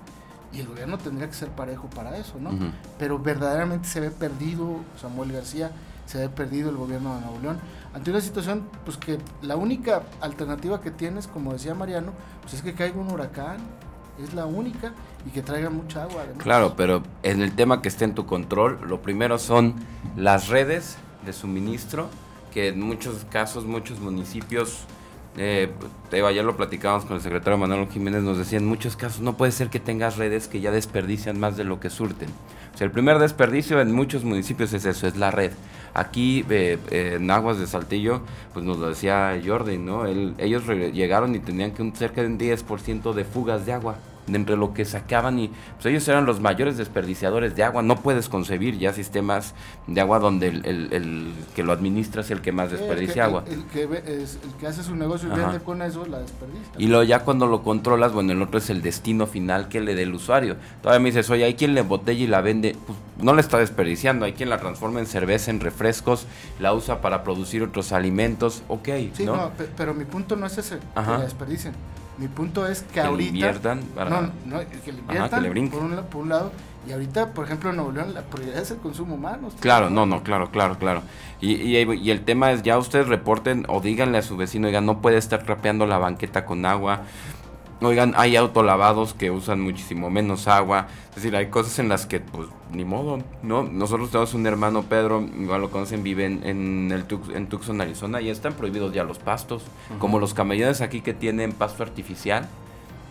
Y 0.52 0.60
el 0.62 0.68
gobierno 0.68 0.98
tendría 0.98 1.28
que 1.28 1.36
ser 1.36 1.50
parejo 1.50 1.88
para 1.90 2.18
eso, 2.18 2.40
¿no? 2.40 2.50
Pero 2.98 3.20
verdaderamente 3.20 3.88
se 3.88 4.00
ve 4.00 4.10
perdido 4.10 4.78
Samuel 5.00 5.32
García, 5.32 5.72
se 6.08 6.18
ve 6.18 6.30
perdido 6.30 6.72
el 6.72 6.76
gobierno 6.76 7.14
de 7.14 7.22
Nuevo 7.22 7.40
León. 7.40 7.60
Ante 7.94 8.10
una 8.10 8.20
situación, 8.20 8.64
pues 8.84 8.98
que 8.98 9.20
la 9.44 9.56
única 9.56 10.02
alternativa 10.22 10.82
que 10.82 10.90
tienes, 10.90 11.28
como 11.28 11.54
decía 11.54 11.76
Mariano, 11.76 12.14
pues 12.42 12.56
es 12.56 12.64
que 12.64 12.74
caiga 12.74 13.00
un 13.00 13.12
huracán, 13.12 13.58
es 14.20 14.34
la 14.34 14.48
única, 14.48 14.92
y 15.26 15.30
que 15.30 15.42
traiga 15.42 15.70
mucha 15.70 16.04
agua. 16.04 16.24
Claro, 16.38 16.74
pero 16.76 17.04
en 17.24 17.42
el 17.42 17.54
tema 17.54 17.82
que 17.82 17.90
esté 17.90 18.06
en 18.06 18.16
tu 18.16 18.26
control, 18.26 18.80
lo 18.88 19.02
primero 19.02 19.38
son 19.38 19.76
las 20.16 20.48
redes 20.48 20.98
de 21.26 21.34
suministro, 21.34 22.10
que 22.54 22.70
en 22.70 22.82
muchos 22.82 23.26
casos, 23.30 23.66
muchos 23.66 24.00
municipios 24.00 24.86
eh, 25.38 25.70
ayer 26.12 26.44
lo 26.44 26.58
platicábamos 26.58 27.06
con 27.06 27.18
el 27.18 27.22
secretario 27.22 27.58
Manuel 27.58 27.88
Jiménez, 27.88 28.24
nos 28.24 28.38
decía 28.38 28.58
en 28.58 28.66
muchos 28.66 28.96
casos 28.96 29.22
no 29.22 29.38
puede 29.38 29.52
ser 29.52 29.70
que 29.70 29.80
tengas 29.80 30.18
redes 30.18 30.48
que 30.48 30.60
ya 30.60 30.72
desperdician 30.72 31.40
más 31.40 31.58
de 31.58 31.64
lo 31.64 31.80
que 31.80 31.90
surten. 31.90 32.30
O 32.74 32.78
sea, 32.78 32.86
el 32.86 32.92
primer 32.92 33.20
desperdicio 33.20 33.80
en 33.82 33.92
muchos 33.92 34.24
municipios 34.24 34.74
es 34.74 34.86
eso, 34.86 35.08
es 35.08 35.18
la 35.18 35.32
red. 35.32 35.52
Aquí 35.94 36.46
eh, 36.50 36.78
en 36.92 37.30
Aguas 37.32 37.60
de 37.60 37.68
Saltillo, 37.68 38.22
pues 38.54 38.66
nos 38.66 38.78
lo 38.78 38.90
decía 38.90 39.40
Jordi, 39.44 39.78
¿no? 39.78 40.06
ellos 40.06 40.64
llegaron 40.68 41.36
y 41.36 41.40
tenían 41.40 41.72
que 41.72 41.82
un, 41.82 41.96
cerca 41.96 42.22
de 42.22 42.28
un 42.28 42.38
10% 42.38 43.14
de 43.14 43.26
fugas 43.26 43.66
de 43.66 43.74
agua 43.74 43.98
entre 44.38 44.58
lo 44.58 44.74
que 44.74 44.86
sacaban 44.86 45.40
y 45.40 45.50
pues 45.76 45.86
ellos 45.88 46.08
eran 46.08 46.26
los 46.26 46.40
mayores 46.40 46.78
desperdiciadores 46.78 47.56
de 47.56 47.64
agua. 47.64 47.82
No 47.82 47.98
puedes 47.98 48.30
concebir 48.30 48.78
ya 48.78 48.94
sistemas 48.94 49.54
de 49.88 50.02
agua 50.02 50.20
donde 50.20 50.48
el, 50.48 51.34
que 51.56 51.64
lo 51.64 51.72
administra 51.72 52.22
es 52.22 52.32
el 52.32 52.42
que 52.42 52.52
más 52.52 52.72
desperdicia 52.72 53.26
agua. 53.26 53.44
El, 53.48 53.66
que 53.66 53.84
es, 53.84 54.40
el, 54.44 54.54
que 54.60 54.68
hace 54.68 54.84
su 54.84 54.96
negocio 54.96 55.30
y 55.34 55.38
vende 55.38 55.60
con 55.60 55.82
eso 55.82 56.06
la 56.06 56.20
desperdicia. 56.20 56.74
Y 56.78 56.88
luego 56.88 57.04
ya 57.04 57.20
cuando 57.24 57.48
lo 57.48 57.64
controlas, 57.64 58.14
bueno, 58.14 58.34
el 58.34 58.42
otro 58.42 58.60
es 58.60 58.70
el 58.70 58.82
destino 58.82 59.28
final 59.28 59.68
que 59.68 59.82
le 59.82 59.96
dé 59.96 60.04
el 60.04 60.14
usuario. 60.14 60.58
Todavía 60.82 61.00
me 61.00 61.10
dices, 61.10 61.30
oye, 61.30 61.44
hay 61.44 61.56
quien 61.56 61.74
le 61.74 61.82
botella 61.82 62.24
y 62.24 62.28
la 62.28 62.42
vende, 62.42 62.76
pues 62.86 62.98
no 63.18 63.34
la 63.34 63.42
está 63.42 63.58
desperdiciando, 63.58 64.26
hay 64.26 64.34
quien 64.34 64.50
la 64.50 64.60
transforma 64.60 65.00
en 65.00 65.06
cerveza, 65.06 65.52
en 65.52 65.60
refrescos, 65.60 66.26
la 66.60 66.74
usa 66.74 67.02
para 67.02 67.24
producir 67.24 67.64
otros 67.64 67.92
alimentos, 67.92 68.64
ok. 68.68 68.90
Sí, 69.14 69.26
no, 69.26 69.52
pero 69.78 69.94
mi 69.94 70.06
punto 70.06 70.36
no 70.36 70.46
es 70.46 70.58
ese, 70.58 70.78
que 70.78 71.02
la 71.02 71.22
desperdicien 71.22 71.74
mi 72.20 72.28
punto 72.28 72.68
es 72.68 72.84
que, 72.84 73.00
ahorita. 73.00 73.30
Inviertan 73.30 73.82
No, 73.96 74.22
no, 74.46 74.60
que 74.84 74.92
le 74.92 75.00
inviertan 75.00 75.44
por, 75.72 75.84
un, 75.84 76.04
por, 76.10 76.22
un, 76.22 76.30
lado. 76.30 76.52
Y 76.88 76.92
ahorita, 76.92 77.34
por 77.34 77.46
ejemplo, 77.46 77.70
en 77.70 77.78
Nuevo 77.78 77.92
León, 77.92 78.14
la 78.14 78.22
prioridad 78.24 78.62
es 78.62 78.72
el 78.72 78.78
consumo 78.78 79.16
humano. 79.16 79.50
Claro, 79.62 79.90
no, 79.90 80.06
no, 80.06 80.22
claro, 80.22 80.52
claro, 80.52 80.78
claro. 80.78 81.02
Y, 81.40 81.54
y, 81.54 81.78
y, 81.78 82.12
el 82.12 82.26
tema 82.26 82.52
es: 82.52 82.62
ya 82.62 82.78
ustedes 82.78 83.08
reporten 83.08 83.66
o 83.70 83.80
díganle 83.80 84.18
a 84.18 84.22
su 84.22 84.36
vecino, 84.36 84.68
digan, 84.68 84.86
no 84.86 85.02
puede 85.02 85.18
estar 85.18 85.44
trapeando 85.44 85.86
la 85.86 85.98
banqueta 85.98 86.46
con 86.46 86.66
agua. 86.66 87.04
Oigan, 87.82 88.14
hay 88.18 88.36
autolavados 88.36 89.14
que 89.14 89.32
usan 89.32 89.62
muchísimo 89.62 90.10
menos 90.10 90.48
agua. 90.48 90.88
Es 91.10 91.16
decir, 91.16 91.36
hay 91.36 91.48
cosas 91.48 91.80
en 91.80 91.88
las 91.88 92.06
que, 92.06 92.20
pues, 92.20 92.50
ni 92.74 92.84
modo, 92.84 93.20
¿no? 93.42 93.64
Nosotros 93.64 94.12
tenemos 94.12 94.34
un 94.34 94.46
hermano, 94.46 94.84
Pedro, 94.84 95.22
igual 95.22 95.62
lo 95.62 95.72
conocen, 95.72 96.04
vive 96.04 96.26
en, 96.26 96.92
el 96.92 97.06
en 97.34 97.48
Tucson, 97.48 97.80
Arizona, 97.80 98.20
y 98.20 98.30
están 98.30 98.54
prohibidos 98.54 98.94
ya 98.94 99.06
los 99.06 99.20
pastos. 99.20 99.64
Como 99.98 100.20
los 100.20 100.34
camellones 100.34 100.82
aquí 100.82 101.00
que 101.00 101.14
tienen 101.14 101.54
pasto 101.54 101.84
artificial, 101.84 102.50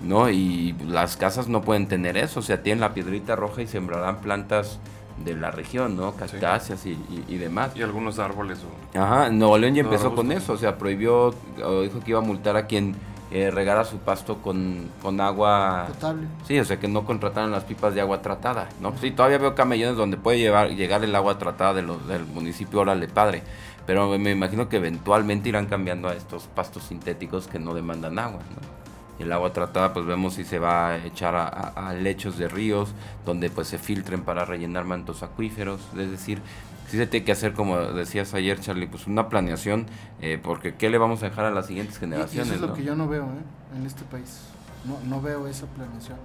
¿no? 0.03 0.29
Y 0.29 0.77
las 0.87 1.17
casas 1.17 1.49
no 1.49 1.63
pueden 1.63 1.89
tener 1.89 2.19
eso, 2.19 2.41
o 2.41 2.43
sea, 2.43 2.63
tienen 2.63 2.81
la 2.81 2.93
piedrita 2.93 3.37
roja 3.37 3.63
y 3.63 3.67
sembrarán 3.67 4.21
plantas 4.21 4.79
de 5.25 5.35
la 5.35 5.51
región, 5.51 5.97
¿no? 5.97 6.15
Cactáceas 6.15 6.85
y, 6.87 7.37
demás. 7.37 7.73
Y 7.75 7.83
algunos 7.83 8.19
árboles. 8.19 8.59
Ajá, 8.95 9.31
Nuevo 9.31 9.59
León 9.59 9.75
ya 9.75 9.83
empezó 9.83 10.15
con 10.15 10.31
eso, 10.31 10.53
o 10.53 10.57
sea, 10.59 10.79
prohibió, 10.79 11.35
o 11.65 11.83
dijo 11.83 12.01
que 12.01 12.11
iba 12.11 12.21
a 12.21 12.23
multar 12.23 12.57
a 12.57 12.67
quien 12.67 12.95
eh, 13.31 13.51
regara 13.51 13.85
su 13.85 13.99
pasto 13.99 14.39
con, 14.39 14.89
con 15.03 15.21
agua 15.21 15.87
potable. 15.89 16.27
Sí, 16.47 16.59
o 16.59 16.65
sea, 16.65 16.79
que 16.79 16.89
no 16.89 17.05
contrataran 17.05 17.51
las 17.51 17.65
pipas 17.65 17.95
de 17.95 18.01
agua 18.01 18.23
tratada, 18.23 18.69
¿no? 18.81 18.97
sí, 18.99 19.11
todavía 19.11 19.39
veo 19.39 19.55
camellones 19.55 19.97
donde 19.97 20.17
puede 20.17 20.39
llevar, 20.39 20.71
llegar 20.71 21.05
el 21.05 21.15
agua 21.15 21.39
tratada 21.39 21.75
de 21.75 21.83
los, 21.83 22.07
del 22.09 22.25
municipio, 22.25 22.81
órale, 22.81 23.09
padre. 23.09 23.43
Pero 23.87 24.19
me 24.19 24.33
imagino 24.33 24.69
que 24.69 24.77
eventualmente 24.77 25.49
irán 25.49 25.65
cambiando 25.65 26.09
a 26.09 26.15
estos 26.15 26.47
pastos 26.47 26.85
sintéticos 26.85 27.49
que 27.49 27.59
no 27.59 27.73
demandan 27.73 28.19
agua, 28.19 28.41
¿no? 28.51 28.78
El 29.19 29.33
agua 29.33 29.53
tratada 29.53 29.93
pues 29.93 30.07
vemos 30.07 30.35
si 30.35 30.45
se 30.45 30.59
va 30.59 30.89
a 30.89 31.05
echar 31.05 31.35
a, 31.37 31.93
lechos 31.95 32.39
de 32.39 32.49
ríos 32.49 32.91
donde 33.25 33.51
pues 33.51 33.69
se 33.69 33.79
filtren 33.79 34.23
para 34.23 34.45
rellenar 34.45 34.85
mantos 34.85 35.23
acuíferos. 35.23 35.81
Es 35.97 36.11
decir 36.11 36.41
sí 36.89 36.97
se 36.97 37.07
tiene 37.07 37.25
que 37.25 37.33
hacer 37.33 37.53
como 37.53 37.79
decías 37.79 38.33
ayer 38.35 38.61
Charlie 38.61 38.87
pues 38.87 39.07
una 39.07 39.29
planeación 39.29 39.87
eh, 40.21 40.39
porque 40.43 40.75
qué 40.75 40.89
le 40.89 40.99
vamos 40.99 41.23
a 41.23 41.29
dejar 41.29 41.45
a 41.45 41.51
las 41.51 41.67
siguientes 41.67 41.99
generaciones 41.99 42.53
eso 42.53 42.55
es 42.55 42.61
lo 42.71 42.75
que 42.75 42.85
yo 42.85 42.95
no 42.95 43.09
veo 43.09 43.25
¿eh? 43.25 43.77
en 43.77 43.87
este 43.87 44.05
país. 44.05 44.41
No, 44.85 44.99
no 45.09 45.21
veo 45.21 45.47
esa 45.49 45.67
planeación. 45.67 46.19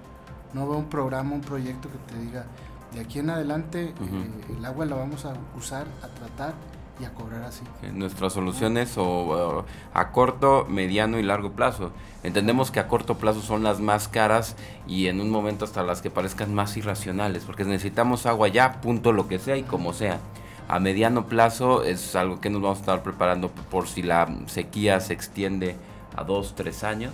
No 0.54 0.70
veo 0.70 0.78
un 0.78 0.90
programa 0.90 1.34
un 1.34 1.42
proyecto 1.42 1.90
que 1.90 2.14
te 2.14 2.20
diga 2.20 2.46
de 2.94 3.00
aquí 3.00 3.20
en 3.20 3.30
adelante 3.30 3.86
eh, 3.86 4.56
el 4.58 4.64
agua 4.66 4.86
la 4.86 4.96
vamos 4.96 5.26
a 5.26 5.34
usar 5.58 5.88
a 6.04 6.08
tratar 6.08 6.54
y 7.00 7.06
a 7.06 7.14
cobrar 7.14 7.44
así. 7.44 7.64
Nuestras 7.92 8.34
soluciones 8.34 8.98
o, 8.98 9.66
a 9.94 10.12
corto, 10.12 10.66
mediano 10.70 11.20
y 11.20 11.24
largo 11.24 11.52
plazo. 11.52 11.92
Entendemos 12.24 12.72
que 12.72 12.80
a 12.80 12.88
corto 12.88 13.18
plazo 13.18 13.42
son 13.42 13.64
las 13.64 13.80
más 13.80 14.08
caras 14.08 14.56
y 14.88 15.08
en 15.08 15.20
un 15.20 15.30
momento 15.30 15.66
hasta 15.66 15.84
las 15.84 16.02
que 16.02 16.12
parezcan 16.12 16.54
más 16.54 16.78
irracionales, 16.78 17.44
porque 17.46 17.66
necesitamos 17.66 18.26
agua 18.26 18.48
ya, 18.48 18.82
punto 18.82 19.12
lo 19.12 19.28
que 19.28 19.40
sea 19.40 19.58
y 19.58 19.64
como 19.64 19.94
sea. 19.94 20.20
A 20.68 20.80
mediano 20.80 21.28
plazo 21.28 21.84
es 21.84 22.16
algo 22.16 22.40
que 22.40 22.50
nos 22.50 22.62
vamos 22.62 22.78
a 22.78 22.82
estar 22.82 23.04
preparando 23.04 23.50
por 23.50 23.88
si 23.88 24.02
la 24.02 24.30
sequía 24.46 25.00
se 25.00 25.14
extiende 25.14 25.76
a 26.16 26.24
dos, 26.24 26.56
tres 26.56 26.84
años 26.84 27.12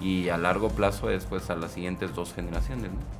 y 0.00 0.28
a 0.30 0.38
largo 0.38 0.70
plazo 0.70 1.10
es 1.10 1.24
pues 1.26 1.50
a 1.50 1.54
las 1.54 1.72
siguientes 1.72 2.14
dos 2.14 2.32
generaciones. 2.32 2.90
¿no? 2.90 3.19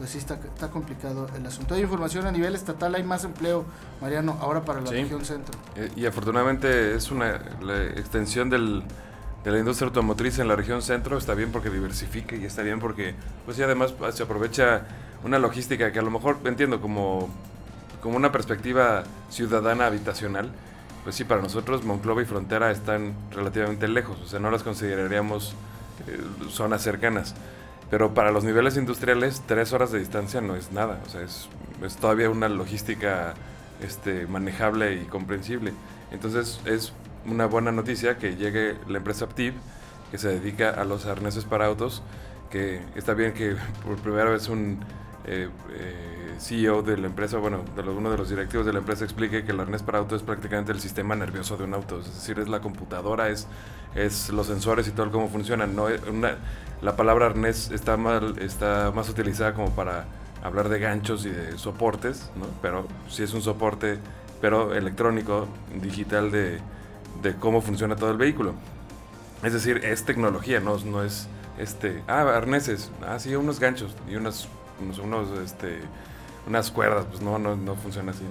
Pues 0.00 0.12
sí 0.12 0.18
está, 0.18 0.36
está 0.36 0.70
complicado 0.70 1.26
el 1.36 1.44
asunto. 1.44 1.74
Hay 1.74 1.82
información 1.82 2.26
a 2.26 2.32
nivel 2.32 2.54
estatal, 2.54 2.94
hay 2.94 3.02
más 3.02 3.22
empleo, 3.24 3.66
Mariano, 4.00 4.38
ahora 4.40 4.64
para 4.64 4.80
la 4.80 4.90
región 4.90 5.26
centro. 5.26 5.54
Eh, 5.76 5.90
y 5.94 6.06
afortunadamente 6.06 6.94
es 6.94 7.10
una 7.10 7.34
extensión 7.96 8.48
del, 8.48 8.82
de 9.44 9.50
la 9.50 9.58
industria 9.58 9.88
automotriz 9.88 10.38
en 10.38 10.48
la 10.48 10.56
región 10.56 10.80
centro, 10.80 11.18
está 11.18 11.34
bien 11.34 11.52
porque 11.52 11.68
diversifica 11.68 12.34
y 12.34 12.46
está 12.46 12.62
bien 12.62 12.80
porque, 12.80 13.14
pues 13.44 13.58
y 13.58 13.62
además 13.62 13.92
pues, 13.92 14.14
se 14.14 14.22
aprovecha 14.22 14.86
una 15.22 15.38
logística 15.38 15.92
que 15.92 15.98
a 15.98 16.02
lo 16.02 16.10
mejor 16.10 16.38
entiendo 16.46 16.80
como, 16.80 17.28
como 18.00 18.16
una 18.16 18.32
perspectiva 18.32 19.04
ciudadana 19.28 19.84
habitacional. 19.84 20.50
Pues 21.04 21.14
sí, 21.14 21.24
para 21.24 21.42
nosotros 21.42 21.84
Monclova 21.84 22.22
y 22.22 22.24
Frontera 22.24 22.70
están 22.70 23.12
relativamente 23.32 23.86
lejos, 23.86 24.18
o 24.22 24.26
sea, 24.26 24.40
no 24.40 24.50
las 24.50 24.62
consideraríamos 24.62 25.52
eh, 26.06 26.18
zonas 26.48 26.80
cercanas. 26.80 27.34
Pero 27.90 28.14
para 28.14 28.30
los 28.30 28.44
niveles 28.44 28.76
industriales, 28.76 29.42
tres 29.46 29.72
horas 29.72 29.90
de 29.90 29.98
distancia 29.98 30.40
no 30.40 30.54
es 30.54 30.70
nada. 30.72 31.00
O 31.04 31.08
sea, 31.08 31.22
es, 31.22 31.48
es 31.84 31.96
todavía 31.96 32.30
una 32.30 32.48
logística 32.48 33.34
este, 33.82 34.26
manejable 34.26 34.94
y 34.94 35.04
comprensible. 35.06 35.72
Entonces 36.12 36.60
es 36.64 36.92
una 37.26 37.46
buena 37.46 37.72
noticia 37.72 38.18
que 38.18 38.36
llegue 38.36 38.76
la 38.88 38.98
empresa 38.98 39.24
Aptiv, 39.26 39.54
que 40.10 40.18
se 40.18 40.28
dedica 40.28 40.70
a 40.70 40.84
los 40.84 41.06
arneses 41.06 41.44
para 41.44 41.66
autos, 41.66 42.02
que 42.50 42.80
está 42.94 43.14
bien 43.14 43.32
que 43.32 43.56
por 43.84 43.96
primera 43.96 44.30
vez 44.30 44.48
un 44.48 44.80
eh, 45.26 45.48
eh, 45.72 46.19
CEO 46.40 46.82
de 46.82 46.96
la 46.96 47.06
empresa, 47.06 47.38
bueno, 47.38 47.60
de 47.76 47.82
uno 47.82 48.10
de 48.10 48.16
los 48.16 48.30
directivos 48.30 48.64
de 48.64 48.72
la 48.72 48.78
empresa 48.78 49.04
explique 49.04 49.44
que 49.44 49.52
el 49.52 49.60
arnés 49.60 49.82
para 49.82 49.98
auto 49.98 50.16
es 50.16 50.22
prácticamente 50.22 50.72
el 50.72 50.80
sistema 50.80 51.14
nervioso 51.14 51.56
de 51.56 51.64
un 51.64 51.74
auto, 51.74 52.00
es 52.00 52.06
decir, 52.06 52.38
es 52.38 52.48
la 52.48 52.60
computadora, 52.60 53.28
es, 53.28 53.46
los 54.30 54.46
sensores 54.46 54.88
y 54.88 54.92
todo 54.92 55.10
cómo 55.10 55.28
funcionan. 55.28 55.76
No, 55.76 55.86
la 56.80 56.96
palabra 56.96 57.26
arnés 57.26 57.70
está, 57.70 57.96
mal, 57.96 58.38
está 58.38 58.90
más 58.94 59.08
utilizada 59.08 59.52
como 59.54 59.70
para 59.70 60.06
hablar 60.42 60.70
de 60.70 60.78
ganchos 60.78 61.26
y 61.26 61.28
de 61.28 61.58
soportes, 61.58 62.30
pero 62.62 62.86
si 63.08 63.22
es 63.22 63.34
un 63.34 63.42
soporte, 63.42 63.98
pero 64.40 64.74
electrónico, 64.74 65.46
digital 65.82 66.30
de, 66.30 66.60
cómo 67.38 67.60
funciona 67.60 67.96
todo 67.96 68.10
el 68.10 68.16
vehículo. 68.16 68.54
Es 69.42 69.52
decir, 69.52 69.84
es 69.84 70.04
tecnología, 70.04 70.60
no, 70.60 70.78
no 70.78 71.02
es 71.02 71.28
este, 71.58 72.02
ah, 72.08 72.22
arneses, 72.34 72.90
ah, 73.06 73.18
sí, 73.18 73.34
unos 73.34 73.60
ganchos 73.60 73.94
y 74.08 74.16
unas 74.16 74.48
unos, 75.02 75.28
este, 75.44 75.80
unas 76.46 76.70
cuerdas, 76.70 77.06
pues 77.08 77.20
no, 77.20 77.38
no, 77.38 77.56
no 77.56 77.76
funciona 77.76 78.12
así. 78.12 78.24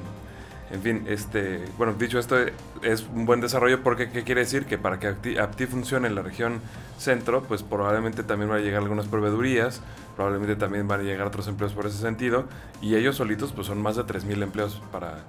En 0.71 0.81
fin, 0.83 1.05
este, 1.07 1.65
bueno, 1.77 1.93
dicho 1.93 2.19
esto, 2.19 2.37
es 2.83 3.07
un 3.13 3.25
buen 3.25 3.41
desarrollo 3.41 3.81
porque 3.81 4.11
¿qué 4.11 4.23
quiere 4.23 4.41
decir? 4.41 4.65
Que 4.65 4.77
para 4.77 4.99
que 4.99 5.39
Apti, 5.39 5.65
funcione 5.65 6.07
en 6.07 6.13
la 6.13 6.21
región 6.21 6.61
centro, 6.99 7.41
pues 7.41 7.63
probablemente 7.63 8.21
también 8.23 8.49
van 8.49 8.59
a 8.59 8.61
llegar 8.61 8.83
algunas 8.83 9.07
proveedurías, 9.07 9.81
probablemente 10.15 10.55
también 10.55 10.87
van 10.87 10.99
a 10.99 11.03
llegar 11.03 11.25
otros 11.25 11.47
empleos 11.47 11.73
por 11.73 11.87
ese 11.87 11.97
sentido, 11.97 12.45
y 12.81 12.95
ellos 12.95 13.15
solitos 13.15 13.51
pues 13.51 13.65
son 13.65 13.81
más 13.81 13.95
de 13.95 14.03
3.000 14.03 14.43
empleos 14.43 14.79
para, 14.91 15.23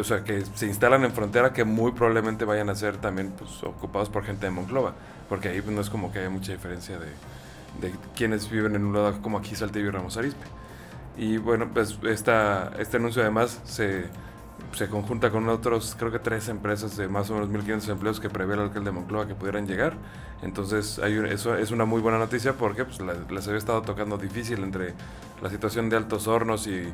o 0.00 0.02
sea, 0.02 0.24
que 0.24 0.44
se 0.54 0.66
instalan 0.66 1.04
en 1.04 1.12
frontera 1.12 1.52
que 1.52 1.62
muy 1.62 1.92
probablemente 1.92 2.44
vayan 2.44 2.68
a 2.68 2.74
ser 2.74 2.96
también 2.96 3.32
pues, 3.38 3.62
ocupados 3.62 4.08
por 4.08 4.24
gente 4.24 4.46
de 4.46 4.50
Monclova, 4.50 4.94
porque 5.28 5.48
ahí 5.48 5.60
pues, 5.60 5.76
no 5.76 5.80
es 5.80 5.90
como 5.90 6.12
que 6.12 6.18
haya 6.18 6.30
mucha 6.30 6.50
diferencia 6.50 6.98
de, 6.98 7.06
de 7.86 7.94
quienes 8.16 8.50
viven 8.50 8.74
en 8.74 8.84
un 8.84 8.94
lado 8.94 9.22
como 9.22 9.38
aquí 9.38 9.54
Saltillo 9.54 9.86
y 9.86 9.90
Ramos 9.90 10.16
Arizpe. 10.16 10.44
Y 11.16 11.38
bueno, 11.38 11.70
pues 11.72 11.98
esta, 12.04 12.72
este 12.78 12.98
anuncio 12.98 13.22
además 13.22 13.60
se, 13.64 14.04
se 14.72 14.88
conjunta 14.88 15.30
con 15.30 15.48
otros, 15.48 15.96
creo 15.98 16.12
que 16.12 16.18
tres 16.18 16.48
empresas 16.48 16.96
de 16.96 17.08
más 17.08 17.30
o 17.30 17.34
menos 17.34 17.48
1.500 17.48 17.88
empleos 17.88 18.20
que 18.20 18.28
prevé 18.28 18.54
el 18.54 18.60
alcalde 18.60 18.90
de 18.90 18.92
Moncloa 18.92 19.26
que 19.26 19.34
pudieran 19.34 19.66
llegar. 19.66 19.94
Entonces 20.42 20.98
hay, 20.98 21.16
eso 21.30 21.56
es 21.56 21.70
una 21.70 21.86
muy 21.86 22.02
buena 22.02 22.18
noticia 22.18 22.52
porque 22.54 22.84
pues, 22.84 23.00
les 23.00 23.46
había 23.46 23.58
estado 23.58 23.82
tocando 23.82 24.18
difícil 24.18 24.62
entre 24.62 24.94
la 25.42 25.48
situación 25.48 25.88
de 25.88 25.96
altos 25.96 26.26
hornos 26.28 26.66
y 26.66 26.92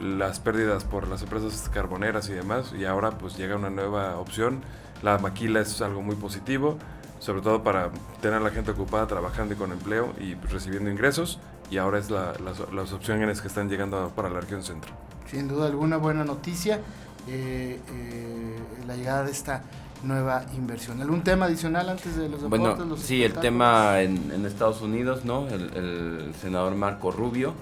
las 0.00 0.40
pérdidas 0.40 0.84
por 0.84 1.08
las 1.08 1.22
empresas 1.22 1.68
carboneras 1.68 2.28
y 2.28 2.32
demás. 2.32 2.72
Y 2.78 2.84
ahora 2.84 3.10
pues 3.10 3.36
llega 3.36 3.56
una 3.56 3.70
nueva 3.70 4.16
opción. 4.18 4.62
La 5.02 5.18
maquila 5.18 5.60
es 5.60 5.82
algo 5.82 6.00
muy 6.00 6.14
positivo 6.14 6.78
sobre 7.24 7.40
todo 7.40 7.62
para 7.62 7.90
tener 8.20 8.36
a 8.36 8.40
la 8.40 8.50
gente 8.50 8.72
ocupada 8.72 9.06
trabajando 9.06 9.54
y 9.54 9.56
con 9.56 9.72
empleo 9.72 10.12
y 10.20 10.34
recibiendo 10.34 10.90
ingresos. 10.90 11.38
Y 11.70 11.78
ahora 11.78 11.98
es 11.98 12.10
la, 12.10 12.34
las, 12.72 12.92
opciones 12.92 13.40
que 13.40 13.48
están 13.48 13.68
llegando 13.68 14.12
para 14.14 14.28
la 14.28 14.40
región 14.40 14.62
centro. 14.62 14.92
Sin 15.30 15.48
duda 15.48 15.66
alguna 15.66 15.96
buena 15.96 16.24
noticia 16.24 16.80
eh, 17.26 17.80
eh, 17.88 18.58
la 18.86 18.96
llegada 18.96 19.24
de 19.24 19.32
esta 19.32 19.62
nueva 20.02 20.44
inversión. 20.54 21.00
¿Algún 21.00 21.22
tema 21.22 21.46
adicional 21.46 21.88
antes 21.88 22.16
de 22.16 22.28
los 22.28 22.42
deportes? 22.42 22.76
Bueno, 22.76 22.96
sí, 22.96 23.24
el 23.24 23.32
tema 23.32 24.00
en, 24.02 24.44
Estados 24.44 24.82
Unidos, 24.82 25.24
¿no? 25.24 25.48
El, 25.48 26.32
senador 26.40 26.74
Marco 26.74 27.10
Rubio, 27.10 27.54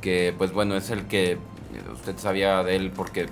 que 0.00 0.34
pues 0.36 0.52
bueno, 0.52 0.76
es 0.76 0.90
el 0.90 1.06
que 1.06 1.38
usted 1.94 2.18
sabía 2.18 2.62
de 2.62 2.76
él 2.76 2.92
porque 2.94 3.28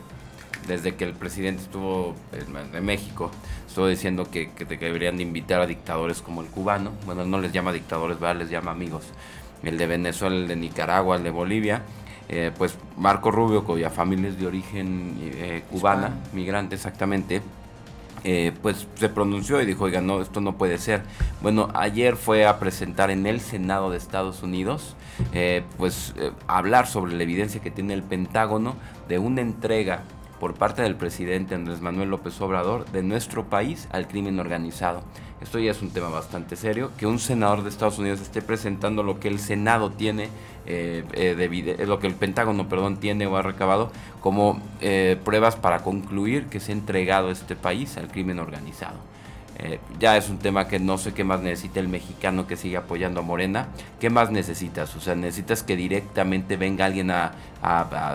desde 0.67 0.95
que 0.95 1.05
el 1.05 1.13
presidente 1.13 1.63
estuvo 1.63 2.15
en, 2.33 2.85
México, 2.85 3.31
estuvo 3.67 3.87
diciendo 3.87 4.27
que, 4.31 4.51
deberían 4.69 5.17
de 5.17 5.23
invitar 5.23 5.61
a 5.61 5.67
dictadores 5.67 6.23
como 6.23 6.41
el 6.41 6.49
cubano, 6.49 6.93
bueno, 7.05 7.25
no 7.25 7.39
les 7.41 7.53
llama 7.53 7.73
dictadores, 7.73 8.19
¿verdad? 8.19 8.41
les 8.41 8.51
llama 8.51 8.71
amigos, 8.71 9.05
el 9.67 9.79
de 9.79 9.87
Venezuela, 9.87 10.37
el 10.37 10.49
de 10.49 10.57
Nicaragua, 10.57 11.17
el 11.17 11.25
de 11.25 11.31
Bolivia, 11.31 11.83
eh, 12.29 12.51
pues 12.57 12.77
Marco 12.97 13.31
Rubio, 13.31 13.65
cuya 13.65 13.91
familia 13.91 14.31
es 14.31 14.39
de 14.39 14.47
origen 14.47 15.17
eh, 15.21 15.63
cubana, 15.71 16.11
migrante 16.33 16.75
exactamente, 16.75 17.43
eh, 18.25 18.53
pues 18.63 18.87
se 18.95 19.11
pronunció 19.11 19.61
y 19.61 19.67
dijo, 19.67 19.85
oiga, 19.85 20.01
no, 20.01 20.23
esto 20.23 20.41
no 20.41 20.57
puede 20.57 20.79
ser. 20.79 21.03
Bueno, 21.43 21.69
ayer 21.75 22.17
fue 22.17 22.47
a 22.47 22.59
presentar 22.59 23.11
en 23.11 23.27
el 23.27 23.41
Senado 23.41 23.91
de 23.91 23.99
Estados 23.99 24.43
Unidos, 24.43 24.97
pues 25.77 26.15
hablar 26.49 26.87
sobre 26.87 27.13
la 27.13 27.23
evidencia 27.23 27.61
que 27.61 27.71
tiene 27.71 27.95
el 27.95 28.03
Pentágono 28.03 28.75
de 29.09 29.19
una 29.19 29.43
entrega 29.43 30.03
por 30.41 30.55
parte 30.55 30.83
del 30.83 30.97
presidente 30.97 31.55
Andrés 31.55 31.81
Manuel 31.81 32.11
López 32.11 32.41
Obrador 32.41 32.87
de 32.87 33.03
nuestro 33.03 33.45
país 33.45 33.89
al 33.93 34.09
crimen 34.09 34.41
organizado. 34.41 35.03
Esto 35.41 35.59
ya 35.59 35.71
es 35.71 35.83
un 35.83 35.91
tema 35.91 36.09
bastante 36.09 36.57
serio, 36.57 36.91
que 36.97 37.07
un 37.07 37.19
senador 37.19 37.63
de 37.63 37.69
Estados 37.69 37.99
Unidos 37.99 38.21
esté 38.21 38.41
presentando 38.41 39.03
lo 39.03 39.21
que 39.21 39.29
el 39.29 39.39
Senado 39.39 39.91
tiene, 39.91 40.29
eh, 40.67 41.05
eh, 41.13 41.35
de, 41.35 41.87
lo 41.87 41.99
que 41.99 42.07
el 42.07 42.15
Pentágono, 42.15 42.69
perdón, 42.69 42.99
tiene 42.99 43.27
o 43.27 43.37
ha 43.37 43.43
recabado 43.43 43.91
como 44.21 44.61
eh, 44.81 45.19
pruebas 45.25 45.57
para 45.57 45.81
concluir 45.81 46.47
que 46.47 46.61
se 46.61 46.73
ha 46.73 46.75
entregado 46.75 47.31
este 47.31 47.57
país 47.57 47.97
al 47.97 48.09
crimen 48.09 48.39
organizado. 48.39 48.97
Eh, 49.59 49.79
ya 50.01 50.17
es 50.17 50.29
un 50.31 50.39
tema 50.39 50.67
que 50.67 50.81
no 50.81 50.99
sé 50.99 51.15
qué 51.15 51.23
más 51.23 51.41
necesita 51.41 51.79
el 51.79 51.89
mexicano 51.89 52.47
que 52.47 52.57
sigue 52.57 52.77
apoyando 52.77 53.21
a 53.21 53.23
Morena. 53.23 53.69
¿Qué 54.01 54.11
más 54.11 54.31
necesitas? 54.31 54.95
O 54.97 55.01
sea, 55.01 55.15
necesitas 55.15 55.63
que 55.63 55.77
directamente 55.77 56.57
venga 56.57 56.87
alguien 56.87 57.11
a, 57.11 57.33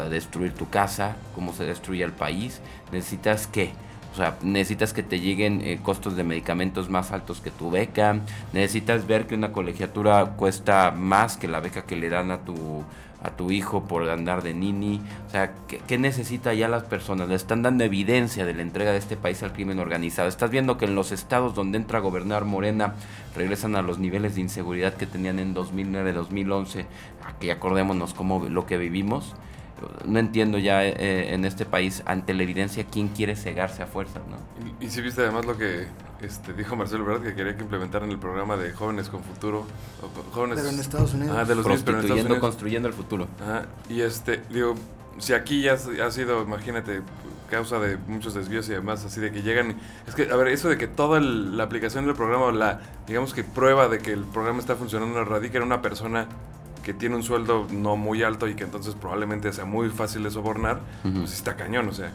destruir 0.10 0.54
tu 0.54 0.70
casa, 0.70 1.16
cómo 1.34 1.54
se 1.54 1.64
destruye 1.64 2.04
el 2.04 2.12
país. 2.12 2.62
Necesitas 2.92 3.48
que 3.48 3.72
sea, 4.20 4.38
necesitas 4.42 4.94
que 4.94 5.04
te 5.04 5.20
lleguen 5.20 5.62
eh, 5.62 5.80
costos 5.82 6.16
de 6.16 6.24
medicamentos 6.24 6.90
más 6.90 7.12
altos 7.12 7.42
que 7.42 7.52
tu 7.52 7.72
beca, 7.72 8.20
necesitas 8.54 9.08
ver 9.08 9.28
que 9.28 9.36
una 9.36 9.52
colegiatura 9.52 10.34
cuesta 10.36 10.92
más 10.92 11.38
que 11.38 11.48
la 11.48 11.60
beca 11.60 11.84
que 11.84 11.96
le 11.96 12.10
dan 12.10 12.32
a 12.32 12.40
tu 12.40 12.84
a 13.22 13.32
tu 13.32 13.52
hijo 13.52 13.84
por 13.84 14.10
andar 14.10 14.44
de 14.44 14.54
nini. 14.54 15.02
O 15.28 15.30
sea, 15.30 15.52
¿qué, 15.68 15.82
¿qué, 15.88 15.98
necesita 15.98 16.54
ya 16.54 16.68
las 16.68 16.84
personas? 16.84 17.28
Le 17.28 17.36
están 17.36 17.62
dando 17.62 17.84
evidencia 17.84 18.46
de 18.46 18.54
la 18.54 18.62
entrega 18.62 18.92
de 18.92 18.98
este 18.98 19.18
país 19.18 19.44
al 19.44 19.54
crimen 19.54 19.80
organizado. 19.80 20.30
Estás 20.30 20.50
viendo 20.50 20.78
que 20.78 20.86
en 20.86 20.96
los 20.96 21.12
estados 21.12 21.54
donde 21.54 21.78
entra 21.78 22.00
a 22.00 22.02
gobernar 22.02 22.46
Morena 22.46 22.96
regresan 23.36 23.76
a 23.76 23.82
los 23.82 24.00
niveles 24.00 24.36
de 24.36 24.42
inseguridad 24.42 24.94
que 24.94 25.06
tenían 25.06 25.40
en 25.40 25.54
2009, 25.54 26.14
2011. 26.14 26.86
Aquí 27.26 27.50
acordémonos 27.50 28.14
cómo 28.14 28.46
lo 28.48 28.66
que 28.66 28.78
vivimos 28.78 29.36
no 30.06 30.20
entiendo 30.20 30.58
ya 30.58 30.86
eh, 30.86 31.34
en 31.34 31.46
este 31.46 31.66
país 31.66 32.04
ante 32.06 32.34
la 32.34 32.44
evidencia 32.44 32.86
quién 32.86 33.10
quiere 33.10 33.36
cegarse 33.36 33.84
a 33.84 33.88
fuerzas, 33.88 34.22
¿no? 34.30 34.38
Y, 34.80 34.86
y 34.86 34.90
si 34.90 35.02
viste 35.02 35.22
además 35.22 35.46
lo 35.46 35.58
que 35.58 35.88
este, 36.22 36.54
dijo 36.54 36.76
Marcelo 36.76 37.06
¿verdad? 37.06 37.22
que 37.22 37.34
quería 37.34 37.56
que 37.56 37.64
implementaran 37.64 38.10
el 38.10 38.20
programa 38.20 38.58
de 38.58 38.74
jóvenes 38.74 39.10
con 39.10 39.24
futuro, 39.24 39.66
jóvenes 40.32 40.58
pero 40.58 40.70
en 40.70 40.80
Estados 40.80 41.14
Unidos, 41.14 41.36
ah, 41.38 41.46
de 41.46 41.56
los 41.56 41.66
niños, 41.66 41.84
pero 41.86 42.00
en 42.00 42.04
Estados 42.04 42.26
Unidos. 42.26 42.40
construyendo 42.40 42.88
el 42.88 42.94
futuro. 42.94 43.28
Ajá, 43.42 43.66
y 43.90 44.02
este, 44.02 44.42
digo, 44.50 44.76
si 45.18 45.34
aquí 45.34 45.62
ya 45.62 45.74
ha 45.74 46.12
sido, 46.12 46.44
imagínate, 46.44 47.02
causa 47.50 47.80
de 47.80 47.98
muchos 48.08 48.34
desvíos 48.34 48.68
y 48.70 48.74
demás, 48.74 49.04
así 49.06 49.20
de 49.22 49.32
que 49.32 49.42
llegan, 49.42 49.76
es 50.08 50.16
que, 50.16 50.30
a 50.30 50.36
ver, 50.36 50.50
eso 50.50 50.70
de 50.70 50.78
que 50.78 50.88
toda 50.88 51.18
el, 51.18 51.58
la 51.58 51.64
aplicación 51.64 52.06
del 52.06 52.16
programa, 52.16 52.52
la, 52.52 52.82
digamos 53.08 53.34
que 53.34 53.44
prueba 53.44 53.88
de 53.88 54.00
que 54.00 54.12
el 54.12 54.24
programa 54.24 54.60
está 54.60 54.76
funcionando 54.76 55.24
radica 55.26 55.58
en 55.58 55.64
una 55.64 55.82
persona 55.82 56.28
que 56.90 56.96
tiene 56.96 57.16
un 57.16 57.22
sueldo 57.22 57.68
no 57.70 57.98
muy 57.98 58.24
alto 58.24 58.48
y 58.48 58.56
que 58.56 58.64
entonces 58.64 58.96
probablemente 58.96 59.54
sea 59.54 59.64
muy 59.64 59.90
fácil 59.90 60.24
de 60.24 60.32
sobornar, 60.32 60.80
uh 61.04 61.08
-huh. 61.08 61.20
pues 61.20 61.34
está 61.34 61.56
cañón, 61.56 61.88
o 61.88 61.94
sea, 61.94 62.12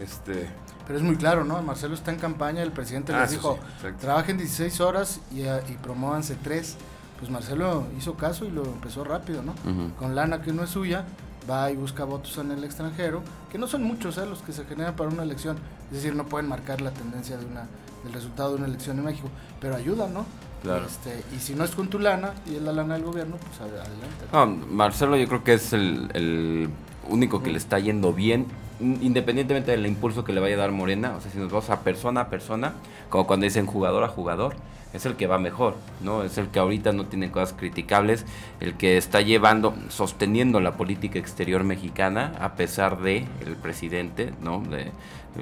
este... 0.00 0.48
Pero 0.86 0.98
es 0.98 1.04
muy 1.04 1.16
claro, 1.16 1.44
¿no? 1.44 1.60
Marcelo 1.60 1.92
está 1.92 2.10
en 2.10 2.18
campaña, 2.18 2.62
el 2.62 2.72
presidente 2.72 3.12
ah, 3.12 3.20
les 3.20 3.32
dijo, 3.32 3.58
sí, 3.82 3.88
trabajen 4.00 4.38
16 4.38 4.80
horas 4.80 5.20
y, 5.30 5.42
y 5.42 5.76
promóvanse 5.82 6.34
3. 6.42 6.78
Pues 7.18 7.30
Marcelo 7.30 7.84
hizo 7.98 8.14
caso 8.14 8.46
y 8.46 8.50
lo 8.50 8.64
empezó 8.64 9.04
rápido, 9.04 9.42
¿no? 9.42 9.52
Uh 9.52 9.68
-huh. 9.68 9.94
Con 9.96 10.14
lana 10.14 10.40
que 10.40 10.54
no 10.54 10.64
es 10.64 10.70
suya, 10.70 11.04
va 11.48 11.70
y 11.70 11.76
busca 11.76 12.04
votos 12.04 12.38
en 12.38 12.52
el 12.52 12.64
extranjero, 12.64 13.22
que 13.52 13.58
no 13.58 13.66
son 13.66 13.82
muchos 13.82 14.16
¿eh? 14.16 14.24
los 14.24 14.40
que 14.40 14.54
se 14.54 14.64
generan 14.64 14.96
para 14.96 15.10
una 15.10 15.24
elección, 15.24 15.58
es 15.90 15.96
decir, 15.96 16.16
no 16.16 16.24
pueden 16.24 16.48
marcar 16.48 16.80
la 16.80 16.92
tendencia 16.92 17.36
de 17.36 17.44
una, 17.44 17.66
del 18.02 18.14
resultado 18.14 18.52
de 18.52 18.56
una 18.56 18.66
elección 18.66 18.98
en 18.98 19.04
México, 19.04 19.28
pero 19.60 19.76
ayudan, 19.76 20.14
¿no? 20.14 20.24
Claro. 20.62 20.86
Este, 20.86 21.22
y 21.34 21.40
si 21.40 21.54
no 21.54 21.64
es 21.64 21.70
con 21.70 21.88
tu 21.88 21.98
lana 21.98 22.34
y 22.50 22.56
es 22.56 22.62
la 22.62 22.72
lana 22.72 22.94
del 22.94 23.04
gobierno, 23.04 23.36
pues 23.36 23.60
adelante. 23.60 24.26
No, 24.32 24.46
Marcelo 24.46 25.16
yo 25.16 25.26
creo 25.26 25.42
que 25.42 25.54
es 25.54 25.72
el, 25.72 26.10
el 26.14 26.68
único 27.08 27.42
que 27.42 27.50
le 27.50 27.58
está 27.58 27.78
yendo 27.78 28.12
bien, 28.12 28.46
independientemente 28.80 29.70
del 29.70 29.86
impulso 29.86 30.24
que 30.24 30.32
le 30.32 30.40
vaya 30.40 30.56
a 30.56 30.58
dar 30.58 30.72
Morena, 30.72 31.14
o 31.16 31.20
sea, 31.20 31.30
si 31.30 31.38
nos 31.38 31.50
vamos 31.50 31.70
a 31.70 31.80
persona 31.80 32.22
a 32.22 32.28
persona, 32.28 32.74
como 33.08 33.26
cuando 33.26 33.44
dicen 33.44 33.66
jugador 33.66 34.04
a 34.04 34.08
jugador, 34.08 34.54
es 34.92 35.06
el 35.06 35.14
que 35.16 35.26
va 35.26 35.38
mejor, 35.38 35.76
¿no? 36.02 36.24
Es 36.24 36.36
el 36.38 36.48
que 36.48 36.58
ahorita 36.58 36.92
no 36.92 37.06
tiene 37.06 37.30
cosas 37.30 37.54
criticables, 37.56 38.26
el 38.58 38.74
que 38.74 38.96
está 38.96 39.20
llevando, 39.20 39.74
sosteniendo 39.88 40.60
la 40.60 40.76
política 40.76 41.18
exterior 41.18 41.62
mexicana 41.62 42.32
a 42.40 42.54
pesar 42.54 43.00
de 43.00 43.24
el 43.46 43.56
presidente, 43.56 44.32
¿no? 44.42 44.62
De 44.62 44.90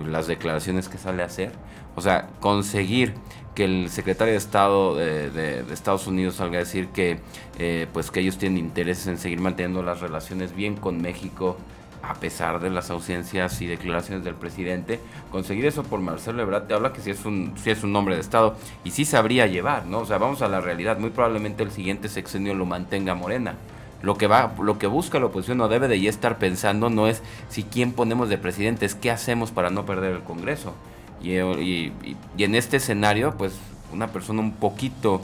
las 0.06 0.26
declaraciones 0.26 0.88
que 0.88 0.98
sale 0.98 1.22
a 1.22 1.26
hacer. 1.26 1.52
O 1.96 2.00
sea, 2.00 2.28
conseguir 2.40 3.14
que 3.58 3.64
el 3.64 3.90
secretario 3.90 4.34
de 4.34 4.38
Estado 4.38 4.94
de, 4.94 5.64
Estados 5.72 6.06
Unidos 6.06 6.36
salga 6.36 6.58
a 6.58 6.60
decir 6.60 6.90
que, 6.90 7.18
eh, 7.58 7.88
pues 7.92 8.12
que 8.12 8.20
ellos 8.20 8.38
tienen 8.38 8.56
intereses 8.56 9.08
en 9.08 9.18
seguir 9.18 9.40
manteniendo 9.40 9.82
las 9.82 10.00
relaciones 10.00 10.54
bien 10.54 10.76
con 10.76 11.02
México, 11.02 11.56
a 12.00 12.14
pesar 12.14 12.60
de 12.60 12.70
las 12.70 12.88
ausencias 12.90 13.60
y 13.60 13.66
declaraciones 13.66 14.24
del 14.24 14.36
presidente, 14.36 15.00
conseguir 15.32 15.66
eso 15.66 15.82
por 15.82 15.98
Marcelo 15.98 16.40
Ebrard 16.40 16.68
te 16.68 16.74
habla 16.74 16.92
que 16.92 17.00
sí 17.00 17.10
es 17.10 17.24
un 17.24 17.52
sí 17.56 17.70
es 17.70 17.82
un 17.82 17.96
hombre 17.96 18.14
de 18.14 18.20
Estado 18.20 18.54
y 18.84 18.92
sí 18.92 19.04
sabría 19.04 19.48
llevar, 19.48 19.86
¿no? 19.86 19.98
O 20.02 20.06
sea, 20.06 20.18
vamos 20.18 20.40
a 20.40 20.46
la 20.46 20.60
realidad, 20.60 21.00
muy 21.00 21.10
probablemente 21.10 21.64
el 21.64 21.72
siguiente 21.72 22.08
sexenio 22.08 22.54
lo 22.54 22.64
mantenga 22.64 23.16
Morena. 23.16 23.56
Lo 24.02 24.14
que 24.14 24.28
va, 24.28 24.54
lo 24.62 24.78
que 24.78 24.86
busca 24.86 25.18
la 25.18 25.26
oposición 25.26 25.58
no 25.58 25.66
debe 25.66 25.88
de 25.88 26.00
ya 26.00 26.10
estar 26.10 26.38
pensando 26.38 26.90
no 26.90 27.08
es 27.08 27.24
si 27.48 27.64
quién 27.64 27.90
ponemos 27.90 28.28
de 28.28 28.38
presidente, 28.38 28.86
es 28.86 28.94
qué 28.94 29.10
hacemos 29.10 29.50
para 29.50 29.70
no 29.70 29.84
perder 29.84 30.12
el 30.12 30.22
Congreso. 30.22 30.74
Y, 31.20 31.32
y, 31.38 32.16
y 32.36 32.44
en 32.44 32.54
este 32.54 32.76
escenario, 32.76 33.36
pues 33.36 33.54
una 33.92 34.08
persona 34.08 34.40
un 34.40 34.52
poquito 34.52 35.20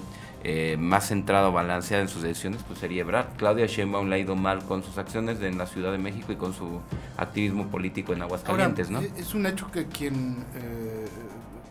eh, 0.47 0.77
más 0.79 1.09
centrado, 1.09 1.53
balanceado 1.53 2.03
en 2.03 2.09
sus 2.09 2.23
decisiones, 2.23 2.63
pues 2.67 2.79
sería 2.79 3.01
Ebrard. 3.01 3.29
Claudia 3.39 3.67
Sheinbaum 3.67 4.09
le 4.09 4.17
ha 4.17 4.19
ido 4.19 4.37
mal 4.37 4.63
con 4.65 4.83
sus 4.83 4.99
acciones 4.99 5.41
en 5.41 5.57
la 5.57 5.67
Ciudad 5.67 5.91
de 5.91 5.97
México 5.97 6.33
y 6.33 6.37
con 6.37 6.53
su 6.53 6.81
activismo 7.17 7.69
político 7.69 8.13
en 8.13 8.21
Aguascalientes, 8.23 8.89
Ahora, 8.91 9.01
¿no? 9.01 9.17
Es 9.17 9.35
un 9.35 9.47
hecho 9.47 9.71
que 9.71 9.87
quien 9.87 10.45
eh, 10.55 11.07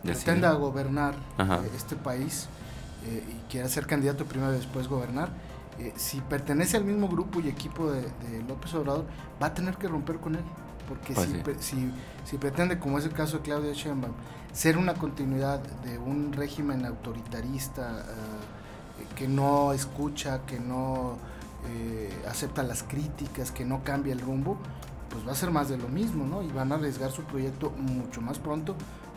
pretenda 0.02 0.52
gobernar 0.54 1.14
Ajá. 1.38 1.60
este 1.76 1.94
país 1.94 2.48
eh, 3.06 3.22
y 3.28 3.50
quiera 3.50 3.68
ser 3.68 3.86
candidato 3.86 4.24
primero 4.24 4.52
y 4.52 4.56
después 4.56 4.88
gobernar, 4.88 5.28
eh, 5.78 5.92
si 5.94 6.20
pertenece 6.20 6.76
al 6.76 6.84
mismo 6.84 7.08
grupo 7.08 7.40
y 7.40 7.48
equipo 7.48 7.92
de, 7.92 8.02
de, 8.02 8.42
López 8.48 8.74
Obrador, 8.74 9.04
va 9.40 9.48
a 9.48 9.54
tener 9.54 9.76
que 9.76 9.86
romper 9.86 10.16
con 10.16 10.34
él. 10.34 10.44
Porque 10.88 11.14
pues 11.14 11.28
si, 11.28 11.34
sí. 11.34 11.92
si, 12.24 12.30
si, 12.30 12.38
pretende, 12.38 12.78
como 12.78 12.98
es 12.98 13.04
el 13.04 13.12
caso 13.12 13.38
de 13.38 13.42
Claudia 13.42 13.72
Sheinbaum, 13.72 14.12
ser 14.52 14.78
una 14.78 14.94
continuidad 14.94 15.60
de 15.84 15.98
un 15.98 16.32
régimen 16.32 16.84
autoritarista, 16.84 18.04
uh, 18.06 19.14
que 19.14 19.28
no 19.28 19.72
escucha, 19.72 20.40
que 20.46 20.60
no 20.60 21.16
eh, 21.68 22.12
acepta 22.28 22.62
las 22.62 22.82
críticas, 22.82 23.50
que 23.50 23.64
no 23.64 23.82
cambia 23.82 24.12
el 24.12 24.20
rumbo, 24.20 24.58
pues 25.10 25.26
va 25.26 25.32
a 25.32 25.34
ser 25.34 25.50
más 25.50 25.68
de 25.68 25.78
lo 25.78 25.88
mismo, 25.88 26.26
¿no? 26.26 26.42
Y 26.42 26.48
van 26.48 26.72
a 26.72 26.74
arriesgar 26.76 27.10
su 27.10 27.22
proyecto 27.22 27.70
mucho 27.70 28.20
más 28.20 28.38
pronto 28.38 28.74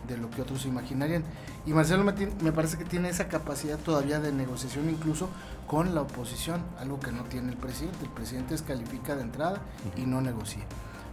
de 0.07 0.17
lo 0.17 0.29
que 0.29 0.41
otros 0.41 0.65
imaginarían. 0.65 1.23
Y 1.65 1.73
Marcelo 1.73 2.03
me, 2.03 2.13
me, 2.41 2.51
parece 2.51 2.77
que 2.77 2.85
tiene 2.85 3.09
esa 3.09 3.27
capacidad 3.27 3.77
todavía 3.77 4.19
de 4.19 4.31
negociación 4.31 4.89
incluso 4.89 5.29
con 5.65 5.93
la 5.93 6.01
oposición, 6.01 6.61
algo 6.79 6.99
que 6.99 7.11
no 7.11 7.23
tiene 7.23 7.51
el 7.51 7.57
presidente. 7.57 7.97
El 8.03 8.11
presidente 8.11 8.53
descalifica 8.53 9.15
de 9.15 9.23
entrada 9.23 9.61
y 9.97 10.05
no 10.05 10.21
negocia. 10.21 10.63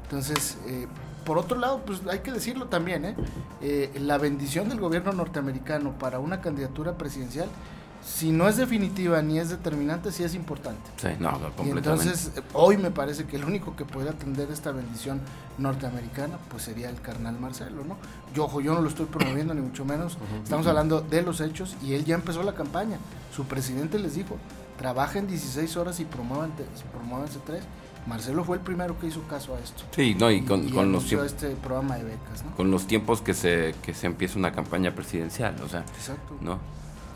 Entonces, 0.04 0.58
eh, 0.66 0.86
por 1.24 1.38
otro 1.38 1.58
lado, 1.58 1.82
pues 1.84 2.00
hay 2.10 2.20
que 2.20 2.32
decirlo 2.32 2.66
también, 2.66 3.04
¿eh? 3.04 3.16
Eh, 3.60 3.90
la 4.00 4.18
bendición 4.18 4.68
del 4.68 4.78
gobierno 4.78 5.12
norteamericano 5.12 5.92
para 5.98 6.18
una 6.18 6.40
candidatura 6.40 6.96
presidencial 6.96 7.48
si 8.04 8.30
no 8.30 8.48
es 8.48 8.58
definitiva 8.58 9.22
ni 9.22 9.38
es 9.38 9.48
determinante, 9.48 10.12
sí 10.12 10.24
es 10.24 10.34
importante. 10.34 10.90
Sí, 10.96 11.08
no, 11.18 11.32
completamente. 11.32 11.74
Y 11.74 11.78
entonces, 11.78 12.32
hoy 12.52 12.76
me 12.76 12.90
parece 12.90 13.24
que 13.24 13.36
el 13.36 13.44
único 13.44 13.74
que 13.76 13.86
puede 13.86 14.10
atender 14.10 14.50
esta 14.50 14.72
bendición 14.72 15.20
norteamericana, 15.56 16.36
pues 16.50 16.64
sería 16.64 16.90
el 16.90 17.00
carnal 17.00 17.40
Marcelo, 17.40 17.82
¿no? 17.84 17.96
Yo, 18.34 18.44
ojo, 18.44 18.60
yo 18.60 18.74
no 18.74 18.82
lo 18.82 18.88
estoy 18.88 19.06
promoviendo, 19.06 19.54
ni 19.54 19.62
mucho 19.62 19.86
menos. 19.86 20.16
Uh 20.16 20.18
-huh. 20.18 20.42
Estamos 20.42 20.66
uh 20.66 20.68
-huh. 20.68 20.70
hablando 20.70 21.00
de 21.00 21.22
los 21.22 21.40
hechos 21.40 21.76
y 21.82 21.94
él 21.94 22.04
ya 22.04 22.14
empezó 22.14 22.42
la 22.42 22.54
campaña. 22.54 22.98
Su 23.34 23.44
presidente 23.44 23.98
les 23.98 24.14
dijo, 24.14 24.36
trabajen 24.78 25.26
16 25.26 25.76
horas 25.76 26.00
y 26.00 26.04
promuévanse, 26.04 26.64
promuévanse 26.92 27.38
tres. 27.44 27.64
Marcelo 28.06 28.44
fue 28.44 28.58
el 28.58 28.62
primero 28.62 28.98
que 28.98 29.06
hizo 29.06 29.22
caso 29.22 29.54
a 29.54 29.60
esto. 29.60 29.82
Sí, 29.92 30.14
no, 30.14 30.30
y 30.30 30.42
con, 30.42 30.68
y 30.68 30.70
con 30.70 30.92
los 30.92 31.06
tiempos. 31.06 31.32
este 31.32 31.50
programa 31.56 31.96
de 31.96 32.04
becas, 32.04 32.44
¿no? 32.44 32.54
Con 32.54 32.70
los 32.70 32.87
tiempos 32.87 33.22
que 33.22 33.32
se, 33.32 33.74
que 33.82 33.94
se 33.94 34.06
empieza 34.06 34.38
una 34.38 34.52
campaña 34.52 34.94
presidencial, 34.94 35.56
o 35.62 35.68
sea. 35.68 35.80
Exacto. 35.80 36.37
¿no? 36.42 36.58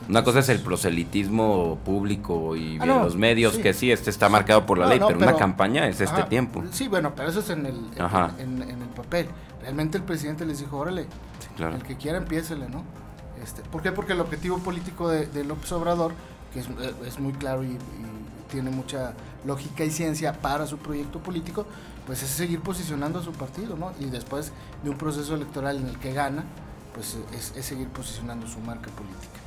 Una 0.09 0.25
cosa 0.25 0.39
es 0.39 0.49
el 0.49 0.61
proselitismo 0.61 1.79
público 1.85 2.57
y 2.57 2.79
ah, 2.81 2.87
no, 2.87 3.05
los 3.05 3.17
medios, 3.17 3.55
sí. 3.55 3.63
que 3.63 3.75
sí, 3.75 3.91
este 3.91 4.11
está 4.11 4.29
marcado 4.29 4.65
por 4.65 4.79
la 4.79 4.85
no, 4.85 4.91
ley, 4.91 4.99
pero, 4.99 5.19
pero, 5.19 5.31
una 5.31 5.39
campaña 5.39 5.87
es 5.89 6.01
este 6.01 6.23
tiempo. 6.25 6.65
Sí, 6.71 6.89
bueno, 6.89 7.13
pero 7.15 7.29
eso 7.29 7.41
es 7.41 7.51
en 7.51 7.67
el, 7.67 7.77
en, 7.97 8.63
en, 8.63 8.71
en, 8.71 8.83
el 8.83 8.89
papel. 8.89 9.27
Realmente 9.61 9.99
el 9.99 10.05
presidente 10.05 10.47
les 10.47 10.61
dijo, 10.61 10.79
órale, 10.79 11.03
sí, 11.41 11.49
claro. 11.57 11.77
el 11.77 11.83
que 11.83 11.97
quiera 11.97 12.19
empiécele, 12.19 12.69
¿no? 12.69 12.85
Este, 13.43 13.63
¿Por 13.63 13.83
qué? 13.83 13.93
Porque 13.93 14.13
el 14.13 14.21
objetivo 14.21 14.59
político 14.59 15.09
de, 15.11 15.27
de 15.27 15.45
López 15.45 15.71
Obrador, 15.73 16.13
que 16.53 16.61
es, 16.61 16.69
es 17.07 17.19
muy 17.19 17.33
claro 17.33 17.63
y, 17.65 17.69
y, 17.69 17.79
tiene 18.51 18.71
mucha 18.71 19.13
lógica 19.45 19.85
y 19.85 19.91
ciencia 19.91 20.33
para 20.33 20.67
su 20.67 20.79
proyecto 20.79 21.19
político, 21.19 21.67
pues 22.07 22.23
es 22.23 22.31
seguir 22.31 22.61
posicionando 22.61 23.19
a 23.19 23.23
su 23.23 23.33
partido, 23.33 23.77
¿no? 23.77 23.93
Y 24.01 24.07
después 24.07 24.53
de 24.83 24.89
un 24.89 24.97
proceso 24.97 25.35
electoral 25.35 25.77
en 25.77 25.87
el 25.87 25.99
que 25.99 26.15
gana, 26.15 26.45
pues 26.95 27.19
es, 27.35 27.53
es 27.55 27.67
seguir 27.67 27.89
posicionando 27.89 28.47
su 28.47 28.59
marca 28.61 28.89
política. 28.91 29.39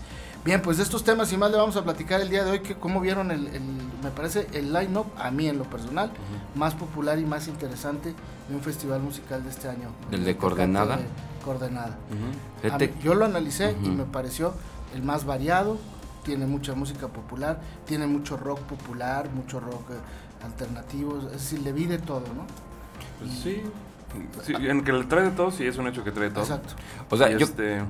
Bien, 0.44 0.62
pues 0.62 0.78
de 0.78 0.84
estos 0.84 1.04
temas 1.04 1.32
y 1.34 1.38
más 1.38 1.52
le 1.52 1.58
vamos 1.58 1.76
a 1.76 1.84
platicar 1.84 2.20
el 2.20 2.30
día 2.30 2.44
de 2.44 2.52
hoy, 2.52 2.60
que 2.62 2.76
cómo 2.76 3.00
vieron 3.00 3.30
el, 3.30 3.46
el 3.48 3.62
me 4.04 4.10
parece, 4.10 4.48
el 4.54 4.74
line-up, 4.74 5.06
a 5.18 5.30
mí 5.30 5.48
en 5.48 5.60
lo 5.60 5.66
personal, 5.66 6.10
uh 6.10 6.12
-huh. 6.12 6.60
más 6.60 6.74
popular 6.74 7.20
y 7.20 7.26
más 7.26 7.48
interesante 7.48 8.16
de 8.50 8.56
un 8.56 8.62
festival 8.62 9.02
musical 9.02 9.44
de 9.44 9.50
este 9.52 9.70
año. 9.70 9.90
¿El 10.12 10.24
de 10.26 10.36
Coordenada? 10.38 10.98
De 10.98 11.04
Coordenada. 11.46 11.96
Uh 12.10 12.68
-huh. 12.70 12.72
mí, 12.72 12.94
yo 13.04 13.14
lo 13.14 13.26
analicé 13.26 13.68
uh 13.74 13.84
-huh. 13.84 13.86
y 13.86 13.90
me 13.90 14.06
pareció 14.06 14.54
el 14.96 15.04
más 15.04 15.26
variado, 15.26 15.78
tiene 16.24 16.46
mucha 16.46 16.74
música 16.76 17.08
popular, 17.08 17.60
tiene 17.86 18.08
mucho 18.08 18.38
rock 18.38 18.60
popular, 18.62 19.30
mucho 19.32 19.60
rock 19.60 19.92
eh, 19.92 20.46
alternativo, 20.46 21.18
es 21.18 21.32
decir, 21.32 21.60
le 21.62 21.72
vi 21.72 21.86
de 21.86 21.98
todo, 21.98 22.24
¿no? 22.36 22.46
Pues 23.20 23.32
sí. 23.32 23.64
sí, 24.44 24.54
en 24.56 24.84
que 24.84 24.94
le 24.94 25.04
trae 25.06 25.24
de 25.24 25.32
todo, 25.32 25.52
sí 25.52 25.66
es 25.66 25.78
un 25.78 25.88
hecho 25.88 26.04
que 26.04 26.12
trae 26.12 26.30
todo. 26.30 26.44
Exacto. 26.44 26.74
O 27.10 27.18
sea, 27.18 27.30
y 27.30 27.38
yo... 27.38 27.46
Este 27.46 27.82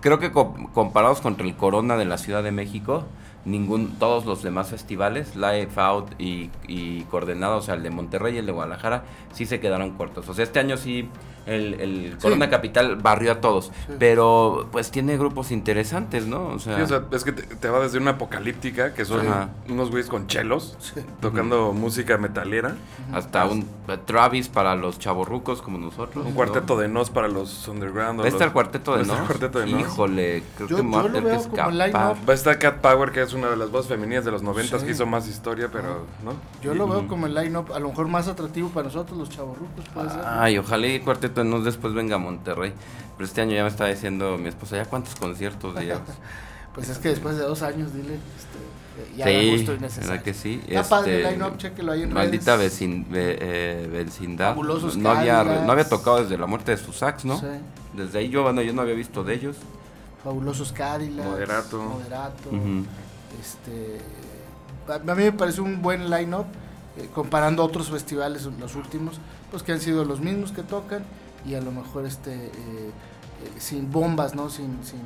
creo 0.00 0.18
que 0.18 0.32
comparados 0.32 1.20
contra 1.20 1.46
el 1.46 1.54
Corona 1.56 1.96
de 1.96 2.04
la 2.04 2.18
Ciudad 2.18 2.42
de 2.42 2.52
México, 2.52 3.04
ningún, 3.44 3.98
todos 3.98 4.26
los 4.26 4.42
demás 4.42 4.68
festivales, 4.68 5.34
Live 5.36 5.70
Out 5.76 6.20
y, 6.20 6.50
y 6.68 7.02
Coordenado, 7.04 7.58
o 7.58 7.62
sea, 7.62 7.74
el 7.74 7.82
de 7.82 7.90
Monterrey 7.90 8.34
y 8.34 8.38
el 8.38 8.46
de 8.46 8.52
Guadalajara, 8.52 9.04
sí 9.32 9.46
se 9.46 9.60
quedaron 9.60 9.92
cortos. 9.92 10.28
O 10.28 10.34
sea, 10.34 10.44
este 10.44 10.58
año 10.60 10.76
sí 10.76 11.08
El, 11.46 11.80
el 11.80 12.18
Corona 12.20 12.50
Capital 12.50 12.96
barrió 12.96 13.32
a 13.32 13.40
todos, 13.40 13.72
pero 13.98 14.68
pues 14.70 14.90
tiene 14.90 15.16
grupos 15.16 15.50
interesantes, 15.50 16.26
¿no? 16.26 16.48
O 16.48 16.58
sea, 16.58 16.78
es 17.10 17.24
que 17.24 17.32
te, 17.32 17.68
va 17.68 17.80
desde 17.80 17.98
una 17.98 18.12
apocalíptica, 18.12 18.92
que 18.92 19.06
son 19.06 19.26
unos 19.68 19.90
güeyes 19.90 20.08
con 20.10 20.26
chelos, 20.26 20.76
tocando 21.20 21.72
música 21.72 22.18
metalera. 22.18 22.76
Hasta 23.12 23.46
un 23.46 23.66
Travis 24.04 24.48
para 24.48 24.76
los 24.76 24.98
chavorrucos 24.98 25.62
como 25.62 25.78
nosotros. 25.78 26.24
Un 26.24 26.34
cuarteto 26.34 26.78
de 26.78 26.88
nos 26.88 27.10
para 27.10 27.26
los 27.26 27.66
underground. 27.66 28.20
¿Va 28.20 28.24
a 28.24 28.28
estar 28.28 28.48
el 28.48 28.52
cuarteto 28.52 28.96
de 28.96 29.04
nos? 29.04 29.18
Híjole, 29.66 30.44
creo 30.56 30.68
que 30.68 30.76
yo 30.76 30.82
lo 31.08 31.22
veo 31.22 31.42
como 31.48 31.56
Va 31.56 32.14
a 32.28 32.32
estar 32.32 32.58
Cat 32.58 32.76
Power, 32.80 33.10
que 33.12 33.22
es 33.22 33.29
una 33.34 33.48
de 33.50 33.56
las 33.56 33.70
voces 33.70 33.88
femeninas 33.88 34.24
de 34.24 34.30
los 34.30 34.42
noventas 34.42 34.82
que 34.82 34.90
hizo 34.90 35.06
más 35.06 35.28
historia, 35.28 35.68
pero, 35.72 36.06
¿no? 36.24 36.34
Yo 36.62 36.74
lo 36.74 36.86
veo 36.88 37.06
como 37.08 37.26
el 37.26 37.34
line-up, 37.34 37.72
a 37.72 37.78
lo 37.78 37.88
mejor 37.88 38.08
más 38.08 38.28
atractivo 38.28 38.68
para 38.70 38.84
nosotros, 38.86 39.18
los 39.18 39.30
chavorrucos, 39.30 39.84
puede 39.92 40.10
ser. 40.10 40.20
Ay, 40.24 40.58
ojalá 40.58 40.86
y 40.86 41.00
cuarteto 41.00 41.44
no 41.44 41.60
después 41.60 41.94
venga 41.94 42.16
a 42.16 42.18
Monterrey. 42.18 42.72
Pero 43.16 43.26
este 43.26 43.40
año 43.42 43.54
ya 43.54 43.62
me 43.62 43.68
estaba 43.68 43.90
diciendo 43.90 44.38
mi 44.38 44.48
esposa, 44.48 44.76
¿ya 44.76 44.86
cuántos 44.86 45.14
conciertos 45.14 45.78
digamos? 45.78 46.08
pues 46.74 46.88
es 46.88 46.98
que 46.98 47.10
después 47.10 47.36
de 47.36 47.42
dos 47.42 47.62
años, 47.62 47.92
dile, 47.92 48.14
este, 48.14 49.16
ya 49.16 49.26
sí, 49.26 49.50
justo 49.56 49.74
y 49.74 49.78
necesario. 49.78 50.22
que 50.22 50.34
sí? 50.34 50.60
Está 50.66 50.80
este, 50.80 50.90
padre 50.90 51.22
el 51.22 51.32
line-up, 51.32 51.56
chequelo 51.58 51.92
ahí 51.92 52.02
en 52.02 52.12
Maldita 52.12 52.56
vecin, 52.56 53.06
eh, 53.12 53.88
vecindad. 53.92 54.56
no 54.56 55.10
había, 55.10 55.44
no 55.44 55.72
había 55.72 55.88
tocado 55.88 56.22
desde 56.22 56.38
la 56.38 56.46
muerte 56.46 56.72
de 56.72 56.76
sus 56.76 56.96
sax, 56.96 57.24
¿no? 57.24 57.38
Sí. 57.38 57.46
Desde 57.94 58.18
ahí 58.20 58.28
yo, 58.28 58.42
bueno, 58.42 58.62
yo 58.62 58.72
no 58.72 58.82
había 58.82 58.94
visto 58.94 59.24
de 59.24 59.34
ellos. 59.34 59.56
Fabulosos 60.22 60.72
Cadillacs. 60.72 61.28
Moderato. 61.28 61.82
Moderato. 61.82 62.50
Este, 63.38 64.00
a 64.92 64.98
mí 65.14 65.22
me 65.22 65.32
parece 65.32 65.60
un 65.60 65.82
buen 65.82 66.10
line-up, 66.10 66.46
eh, 66.96 67.08
comparando 67.14 67.64
otros 67.64 67.90
festivales, 67.90 68.48
los 68.58 68.74
últimos, 68.74 69.20
pues 69.50 69.62
que 69.62 69.72
han 69.72 69.80
sido 69.80 70.04
los 70.04 70.20
mismos 70.20 70.52
que 70.52 70.62
tocan 70.62 71.04
y 71.46 71.54
a 71.54 71.60
lo 71.60 71.70
mejor 71.70 72.06
este 72.06 72.34
eh, 72.34 72.50
eh, 72.50 72.90
sin 73.58 73.90
bombas, 73.90 74.34
¿no? 74.34 74.50
Sin, 74.50 74.84
sin, 74.84 75.00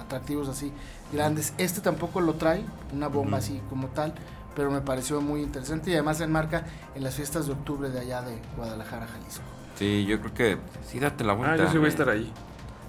atractivos 0.00 0.48
así 0.48 0.72
grandes. 1.12 1.52
Este 1.58 1.80
tampoco 1.80 2.20
lo 2.20 2.34
trae, 2.34 2.62
una 2.92 3.08
bomba 3.08 3.38
así 3.38 3.60
como 3.68 3.88
tal, 3.88 4.14
pero 4.54 4.70
me 4.70 4.80
pareció 4.80 5.20
muy 5.20 5.42
interesante 5.42 5.90
y 5.90 5.94
además 5.94 6.18
se 6.18 6.24
enmarca 6.24 6.64
en 6.94 7.02
las 7.02 7.14
fiestas 7.14 7.46
de 7.46 7.52
octubre 7.52 7.90
de 7.90 8.00
allá 8.00 8.22
de 8.22 8.38
Guadalajara, 8.56 9.06
Jalisco. 9.06 9.42
Sí, 9.76 10.06
yo 10.06 10.20
creo 10.20 10.34
que 10.34 10.58
sí, 10.86 11.00
date 11.00 11.24
la 11.24 11.34
vuelta. 11.34 11.54
Ah, 11.54 11.66
yo 11.66 11.70
sí 11.70 11.78
voy 11.78 11.86
a 11.86 11.90
estar 11.90 12.08
ahí. 12.08 12.32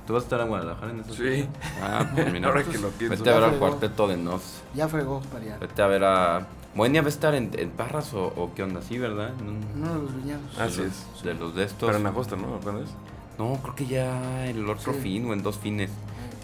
¿Tú 0.07 0.13
vas 0.13 0.23
a 0.23 0.25
estar 0.25 0.39
en 0.39 0.47
Guadalajara 0.47 0.91
en 0.91 0.99
eso? 1.01 1.13
Sí. 1.13 1.45
Ah, 1.81 2.09
pues 2.15 2.31
mira. 2.31 2.47
Ahora 2.47 2.63
que 2.63 2.77
lo 2.77 2.89
pienso. 2.89 3.17
Vete 3.17 3.29
a 3.29 3.33
ver 3.33 3.43
al 3.43 3.59
cuarteto 3.59 4.07
de 4.07 4.15
Nos. 4.15 4.61
Ya 4.73 4.87
fregó, 4.87 5.21
María. 5.33 5.57
Vete 5.59 5.81
a 5.81 5.87
ver 5.87 6.03
a 6.05 6.47
Moenia 6.77 7.01
va 7.01 7.07
a 7.07 7.09
estar 7.09 7.33
en, 7.33 7.49
Parras 7.71 8.13
o, 8.13 8.51
qué 8.55 8.61
onda, 8.61 8.83
sí, 8.83 8.99
¿verdad? 8.99 9.33
No, 9.75 9.95
de 9.95 10.01
los 10.03 10.15
viñados. 10.15 10.59
Así 10.59 10.83
es. 10.83 11.23
De 11.23 11.33
los 11.33 11.55
de 11.55 11.63
estos. 11.63 11.87
Pero 11.87 11.99
en 11.99 12.05
agosto, 12.05 12.37
¿no? 12.37 12.59
¿Cuándo 12.59 12.83
es? 12.83 12.89
No, 13.39 13.59
creo 13.63 13.75
que 13.75 13.85
ya 13.87 14.45
el 14.45 14.69
otro 14.69 14.93
fin 14.93 15.27
o 15.29 15.33
en 15.33 15.41
dos 15.41 15.57
fines. 15.57 15.89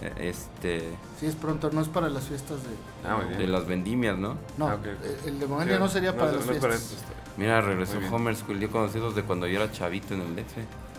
Eh, 0.01 0.11
este. 0.19 0.89
Sí, 1.19 1.27
es 1.27 1.35
pronto, 1.35 1.69
no 1.71 1.81
es 1.81 1.87
para 1.87 2.09
las 2.09 2.23
fiestas 2.23 2.57
de. 2.63 3.07
Ah, 3.07 3.21
De 3.37 3.47
las 3.47 3.67
vendimias, 3.67 4.17
¿no? 4.17 4.35
No, 4.57 4.67
ah, 4.67 4.79
eh, 4.83 5.17
el 5.27 5.39
de 5.39 5.45
Moenia 5.45 5.79
no 5.79 5.87
sería 5.87 6.15
para 6.15 6.31
las 6.31 6.43
fiestas. 6.43 7.03
Mira, 7.37 7.61
regresó 7.61 7.99
Homer 8.11 8.35
School, 8.35 8.59
yo 8.59 8.71
conocidos 8.71 9.15
de 9.15 9.23
cuando 9.23 9.47
yo 9.47 9.61
era 9.61 9.71
chavito 9.71 10.15
en 10.15 10.21
el 10.21 10.35
DF. 10.35 10.57